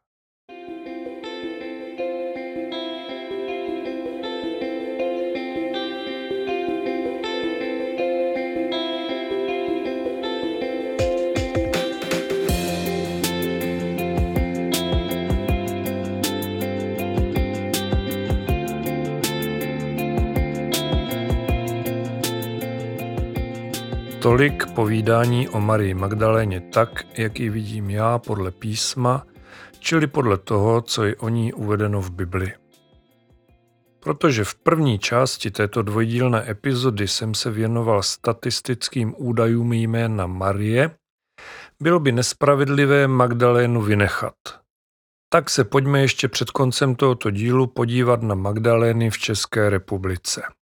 Tolik 24.28 24.66
povídání 24.66 25.50
o 25.50 25.60
Marii 25.60 25.94
Magdaléně 25.94 26.62
tak, 26.62 26.90
jak 27.18 27.40
ji 27.40 27.50
vidím 27.50 27.90
já 27.90 28.20
podle 28.20 28.52
písma, 28.52 29.26
čili 29.80 30.08
podle 30.08 30.38
toho, 30.38 30.82
co 30.82 31.04
je 31.04 31.16
o 31.16 31.30
ní 31.30 31.54
uvedeno 31.54 32.02
v 32.02 32.12
Bibli. 32.12 32.54
Protože 34.00 34.44
v 34.44 34.56
první 34.56 35.00
části 35.00 35.52
této 35.52 35.82
dvojdílné 35.82 36.50
epizody 36.50 37.08
jsem 37.08 37.34
se 37.34 37.52
věnoval 37.52 38.04
statistickým 38.04 39.14
údajům 39.18 39.74
jména 39.74 40.28
Marie, 40.28 40.92
bylo 41.82 42.00
by 42.00 42.12
nespravedlivé 42.12 43.08
Magdalénu 43.08 43.82
vynechat. 43.82 44.36
Tak 45.30 45.50
se 45.50 45.64
pojďme 45.64 46.02
ještě 46.02 46.28
před 46.28 46.52
koncem 46.52 46.96
tohoto 46.96 47.32
dílu 47.32 47.68
podívat 47.68 48.22
na 48.22 48.36
Magdalény 48.36 49.10
v 49.10 49.18
České 49.18 49.70
republice. 49.70 50.57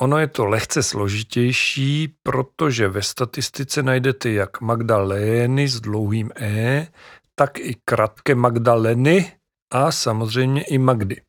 Ono 0.00 0.18
je 0.18 0.26
to 0.26 0.46
lehce 0.46 0.82
složitější, 0.82 2.14
protože 2.22 2.88
ve 2.88 3.02
statistice 3.02 3.82
najdete 3.82 4.30
jak 4.30 4.60
Magdalény 4.60 5.68
s 5.68 5.80
dlouhým 5.80 6.30
E, 6.40 6.86
tak 7.34 7.58
i 7.58 7.76
krátké 7.84 8.34
Magdaleny 8.34 9.32
a 9.72 9.92
samozřejmě 9.92 10.62
i 10.62 10.78
Magdy. 10.78 11.22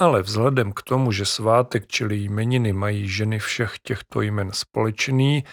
Ale 0.00 0.22
vzhledem 0.22 0.72
k 0.72 0.82
tomu, 0.82 1.12
že 1.12 1.24
svátek, 1.24 1.86
čili 1.86 2.16
jmeniny 2.16 2.72
mají 2.72 3.08
ženy 3.08 3.38
všech 3.38 3.78
těchto 3.78 4.20
jmen 4.20 4.50
společný, 4.52 5.44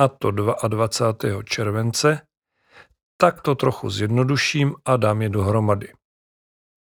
a 0.00 0.08
to 0.08 0.30
22. 0.30 1.42
července, 1.42 2.20
tak 3.16 3.42
to 3.42 3.54
trochu 3.54 3.90
zjednoduším 3.90 4.74
a 4.84 4.96
dám 4.96 5.22
je 5.22 5.28
dohromady. 5.28 5.92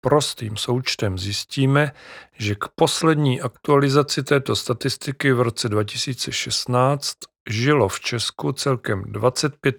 Prostým 0.06 0.56
součtem 0.56 1.18
zjistíme, 1.18 1.92
že 2.32 2.54
k 2.54 2.68
poslední 2.74 3.40
aktualizaci 3.40 4.22
této 4.22 4.56
statistiky 4.56 5.32
v 5.32 5.40
roce 5.40 5.68
2016 5.68 7.16
žilo 7.48 7.88
v 7.88 8.00
Česku 8.00 8.52
celkem 8.52 9.02
25 9.02 9.76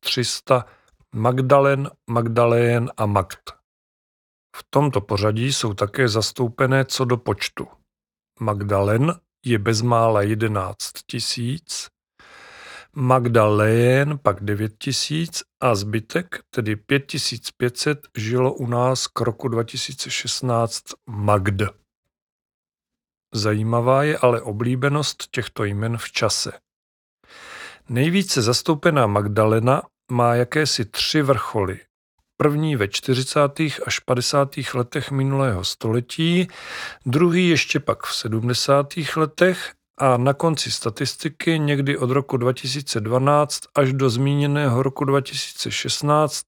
300 0.00 0.66
Magdalen, 1.14 1.90
Magdalén 2.10 2.90
a 2.96 3.06
Magd. 3.06 3.50
V 4.56 4.64
tomto 4.70 5.00
pořadí 5.00 5.52
jsou 5.52 5.74
také 5.74 6.08
zastoupené 6.08 6.84
co 6.84 7.04
do 7.04 7.16
počtu. 7.16 7.68
Magdalen 8.40 9.20
je 9.46 9.58
bezmála 9.58 10.22
11 10.22 10.92
tisíc, 11.10 11.86
Magdalén 12.98 14.18
pak 14.22 14.44
9 14.44 14.78
tisíc 14.78 15.42
a 15.60 15.74
zbytek, 15.74 16.40
tedy 16.50 16.76
5500, 16.76 17.98
žilo 18.16 18.54
u 18.54 18.66
nás 18.66 19.06
k 19.06 19.20
roku 19.20 19.48
2016 19.48 20.82
Magd. 21.06 21.62
Zajímavá 23.34 24.02
je 24.02 24.18
ale 24.18 24.40
oblíbenost 24.40 25.30
těchto 25.30 25.64
jmen 25.64 25.96
v 25.96 26.12
čase. 26.12 26.52
Nejvíce 27.88 28.42
zastoupená 28.42 29.06
Magdalena 29.06 29.82
má 30.10 30.34
jakési 30.34 30.84
tři 30.84 31.22
vrcholy. 31.22 31.80
První 32.36 32.76
ve 32.76 32.88
40. 32.88 33.40
až 33.86 33.98
50. 33.98 34.54
letech 34.74 35.10
minulého 35.10 35.64
století, 35.64 36.48
druhý 37.06 37.48
ještě 37.48 37.80
pak 37.80 38.02
v 38.02 38.14
70. 38.14 38.86
letech 39.16 39.75
a 39.98 40.16
na 40.16 40.34
konci 40.34 40.70
statistiky 40.70 41.58
někdy 41.58 41.98
od 41.98 42.10
roku 42.10 42.36
2012 42.36 43.60
až 43.74 43.92
do 43.92 44.10
zmíněného 44.10 44.82
roku 44.82 45.04
2016 45.04 46.46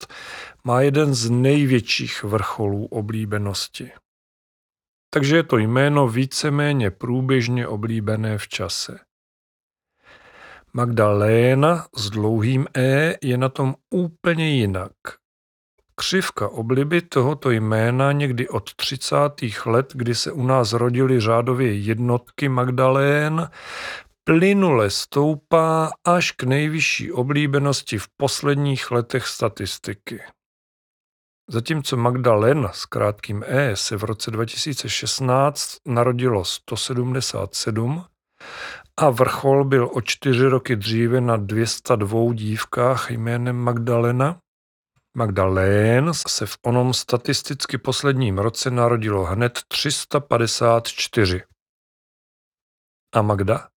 má 0.64 0.80
jeden 0.80 1.14
z 1.14 1.30
největších 1.30 2.24
vrcholů 2.24 2.86
oblíbenosti. 2.86 3.90
Takže 5.10 5.36
je 5.36 5.42
to 5.42 5.58
jméno 5.58 6.08
víceméně 6.08 6.90
průběžně 6.90 7.66
oblíbené 7.66 8.38
v 8.38 8.48
čase. 8.48 9.00
Magdaléna 10.72 11.86
s 11.96 12.10
dlouhým 12.10 12.66
E 12.76 13.16
je 13.22 13.36
na 13.38 13.48
tom 13.48 13.74
úplně 13.90 14.50
jinak. 14.50 14.92
Křivka 15.98 16.48
obliby 16.48 17.02
tohoto 17.02 17.50
jména 17.50 18.12
někdy 18.12 18.48
od 18.48 18.74
30. 18.74 19.16
let, 19.66 19.92
kdy 19.94 20.14
se 20.14 20.32
u 20.32 20.46
nás 20.46 20.72
rodily 20.72 21.20
řádově 21.20 21.74
jednotky 21.74 22.48
Magdalén, 22.48 23.50
plynule 24.24 24.90
stoupá 24.90 25.90
až 26.04 26.32
k 26.32 26.42
nejvyšší 26.42 27.12
oblíbenosti 27.12 27.98
v 27.98 28.06
posledních 28.16 28.90
letech 28.90 29.26
statistiky. 29.26 30.22
Zatímco 31.50 31.96
Magdalen 31.96 32.68
s 32.72 32.86
krátkým 32.86 33.44
E 33.46 33.76
se 33.76 33.96
v 33.96 34.04
roce 34.04 34.30
2016 34.30 35.76
narodilo 35.86 36.44
177 36.44 38.04
a 38.96 39.10
vrchol 39.10 39.64
byl 39.64 39.90
o 39.92 40.00
čtyři 40.00 40.46
roky 40.46 40.76
dříve 40.76 41.20
na 41.20 41.36
202 41.36 42.34
dívkách 42.34 43.10
jménem 43.10 43.56
Magdalena, 43.56 44.40
Magdalén 45.18 46.14
se 46.14 46.46
v 46.46 46.56
onom 46.62 46.94
statisticky 46.94 47.78
posledním 47.78 48.38
roce 48.38 48.70
narodilo 48.70 49.24
hned 49.24 49.58
354. 49.68 51.42
A 53.14 53.22
Magda? 53.22 53.68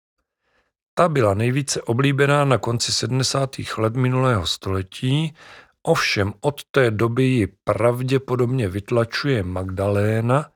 Ta 0.93 1.09
byla 1.09 1.33
nejvíce 1.33 1.81
oblíbená 1.81 2.45
na 2.45 2.57
konci 2.57 2.91
70. 2.91 3.49
let 3.77 3.95
minulého 3.95 4.47
století, 4.47 5.35
ovšem 5.83 6.33
od 6.41 6.61
té 6.71 6.91
doby 6.91 7.23
ji 7.23 7.47
pravděpodobně 7.63 8.67
vytlačuje 8.67 9.43
Magdaléna, 9.43 10.49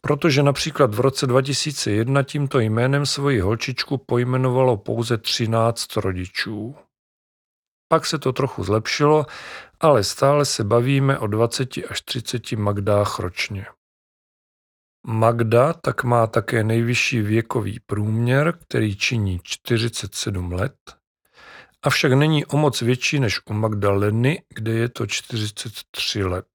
protože 0.00 0.42
například 0.42 0.94
v 0.94 1.00
roce 1.00 1.26
2001 1.26 2.22
tímto 2.22 2.58
jménem 2.58 3.06
svoji 3.06 3.40
holčičku 3.40 3.98
pojmenovalo 3.98 4.76
pouze 4.76 5.18
13 5.18 5.96
rodičů. 5.96 6.76
Pak 7.88 8.06
se 8.06 8.18
to 8.18 8.32
trochu 8.32 8.64
zlepšilo, 8.64 9.26
ale 9.80 10.04
stále 10.04 10.44
se 10.44 10.64
bavíme 10.64 11.18
o 11.18 11.26
20 11.26 11.68
až 11.90 12.00
30 12.00 12.52
Magdách 12.52 13.18
ročně. 13.18 13.66
Magda 15.06 15.72
tak 15.72 16.04
má 16.04 16.26
také 16.26 16.64
nejvyšší 16.64 17.20
věkový 17.20 17.80
průměr, 17.86 18.58
který 18.58 18.96
činí 18.96 19.40
47 19.42 20.52
let 20.52 20.76
avšak 21.86 22.12
není 22.12 22.46
o 22.46 22.56
moc 22.56 22.82
větší 22.82 23.20
než 23.20 23.40
u 23.50 23.52
Magdaleny, 23.52 24.42
kde 24.54 24.72
je 24.72 24.88
to 24.88 25.06
43 25.06 26.24
let. 26.24 26.46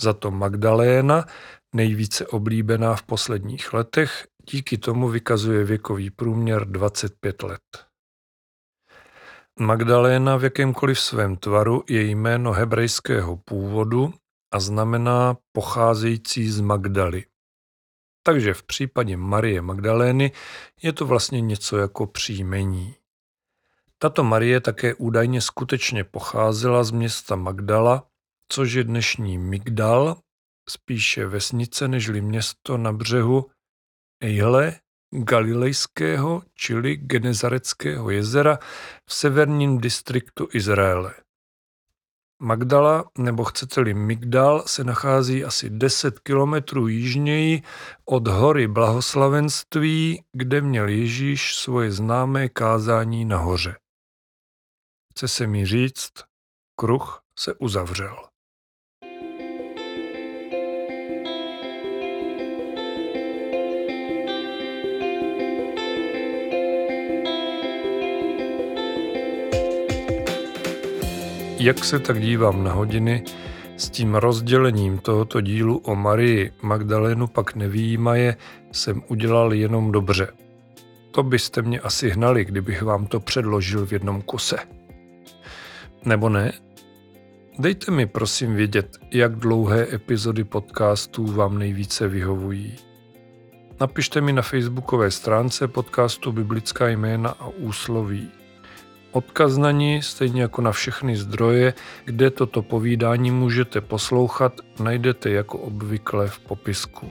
Za 0.00 0.12
to 0.12 0.30
Magdaléna, 0.30 1.24
nejvíce 1.74 2.26
oblíbená 2.26 2.96
v 2.96 3.02
posledních 3.02 3.72
letech, 3.72 4.26
díky 4.50 4.78
tomu 4.78 5.08
vykazuje 5.08 5.64
věkový 5.64 6.10
průměr 6.10 6.64
25 6.64 7.42
let. 7.42 7.87
Magdaléna 9.60 10.36
v 10.36 10.44
jakémkoliv 10.44 11.00
svém 11.00 11.36
tvaru 11.36 11.84
je 11.88 12.02
jméno 12.02 12.52
hebrejského 12.52 13.36
původu 13.36 14.14
a 14.52 14.60
znamená 14.60 15.36
pocházející 15.52 16.50
z 16.50 16.60
Magdaly. 16.60 17.24
Takže 18.22 18.54
v 18.54 18.62
případě 18.62 19.16
Marie 19.16 19.62
Magdalény 19.62 20.32
je 20.82 20.92
to 20.92 21.06
vlastně 21.06 21.40
něco 21.40 21.78
jako 21.78 22.06
příjmení. 22.06 22.94
Tato 23.98 24.24
Marie 24.24 24.60
také 24.60 24.94
údajně 24.94 25.40
skutečně 25.40 26.04
pocházela 26.04 26.84
z 26.84 26.90
města 26.90 27.36
Magdala, 27.36 28.06
což 28.48 28.72
je 28.72 28.84
dnešní 28.84 29.38
Migdal, 29.38 30.16
spíše 30.68 31.26
vesnice 31.26 31.88
nežli 31.88 32.20
město 32.20 32.78
na 32.78 32.92
břehu 32.92 33.50
Ejhle, 34.20 34.80
Galilejského, 35.10 36.42
čili 36.54 36.96
Genezareckého 36.96 38.10
jezera 38.10 38.58
v 39.06 39.14
severním 39.14 39.78
distriktu 39.78 40.48
Izraele. 40.52 41.14
Magdala, 42.42 43.10
nebo 43.18 43.44
chcete-li 43.44 43.94
Migdal, 43.94 44.62
se 44.66 44.84
nachází 44.84 45.44
asi 45.44 45.70
10 45.70 46.18
kilometrů 46.18 46.88
jižněji 46.88 47.62
od 48.04 48.28
hory 48.28 48.68
Blahoslavenství, 48.68 50.22
kde 50.32 50.60
měl 50.60 50.88
Ježíš 50.88 51.54
svoje 51.54 51.92
známé 51.92 52.48
kázání 52.48 53.24
nahoře. 53.24 53.76
Chce 55.10 55.28
se 55.28 55.46
mi 55.46 55.66
říct, 55.66 56.12
kruh 56.76 57.22
se 57.38 57.54
uzavřel. 57.54 58.27
Jak 71.60 71.84
se 71.84 71.98
tak 71.98 72.20
dívám 72.20 72.64
na 72.64 72.72
hodiny, 72.72 73.24
s 73.76 73.90
tím 73.90 74.14
rozdělením 74.14 74.98
tohoto 74.98 75.40
dílu 75.40 75.78
o 75.78 75.94
Marii 75.94 76.52
Magdalénu 76.62 77.26
pak 77.26 77.54
nevýjímaje 77.54 78.36
jsem 78.72 79.02
udělal 79.08 79.54
jenom 79.54 79.92
dobře. 79.92 80.28
To 81.10 81.22
byste 81.22 81.62
mě 81.62 81.80
asi 81.80 82.10
hnali, 82.10 82.44
kdybych 82.44 82.82
vám 82.82 83.06
to 83.06 83.20
předložil 83.20 83.86
v 83.86 83.92
jednom 83.92 84.22
kuse. 84.22 84.56
Nebo 86.04 86.28
ne? 86.28 86.52
Dejte 87.58 87.90
mi 87.90 88.06
prosím 88.06 88.54
vědět, 88.54 88.98
jak 89.10 89.36
dlouhé 89.36 89.86
epizody 89.92 90.44
podcastů 90.44 91.26
vám 91.26 91.58
nejvíce 91.58 92.08
vyhovují. 92.08 92.76
Napište 93.80 94.20
mi 94.20 94.32
na 94.32 94.42
facebookové 94.42 95.10
stránce 95.10 95.68
podcastu 95.68 96.32
Biblická 96.32 96.88
jména 96.88 97.30
a 97.30 97.48
úsloví. 97.48 98.37
Odkaz 99.12 99.56
na 99.56 99.70
ní, 99.70 100.02
stejně 100.02 100.42
jako 100.42 100.62
na 100.62 100.72
všechny 100.72 101.16
zdroje, 101.16 101.74
kde 102.04 102.30
toto 102.30 102.62
povídání 102.62 103.30
můžete 103.30 103.80
poslouchat, 103.80 104.52
najdete 104.80 105.30
jako 105.30 105.58
obvykle 105.58 106.28
v 106.28 106.38
popisku. 106.38 107.10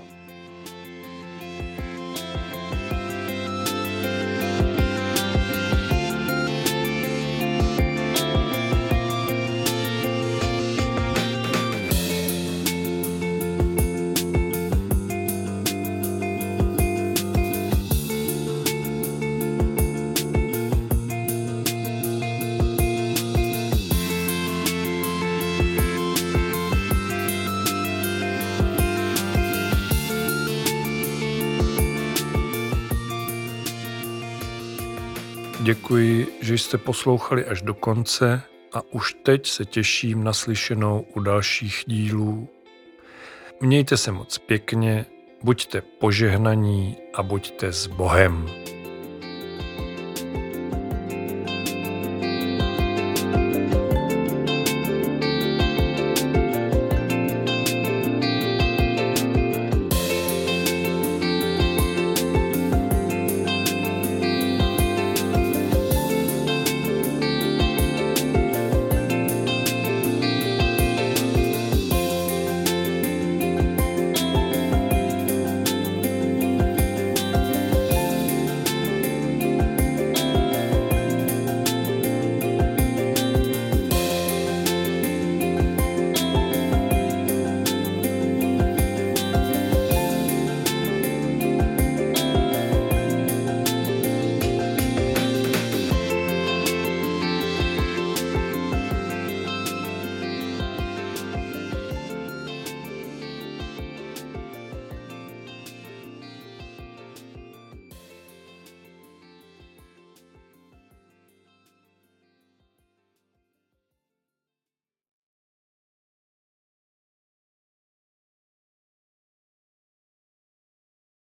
Jste 36.68 36.78
poslouchali 36.78 37.46
až 37.46 37.62
do 37.62 37.74
konce 37.74 38.42
a 38.74 38.82
už 38.92 39.16
teď 39.24 39.48
se 39.48 39.66
těším 39.66 40.24
na 40.24 40.34
slyšenou 40.34 41.06
u 41.16 41.20
dalších 41.20 41.84
dílů. 41.88 42.50
Mějte 43.62 43.98
se 43.98 44.12
moc 44.12 44.38
pěkně, 44.38 45.06
buďte 45.44 45.82
požehnaní 45.82 46.98
a 47.14 47.24
buďte 47.24 47.74
s 47.74 47.88
Bohem. 47.88 48.67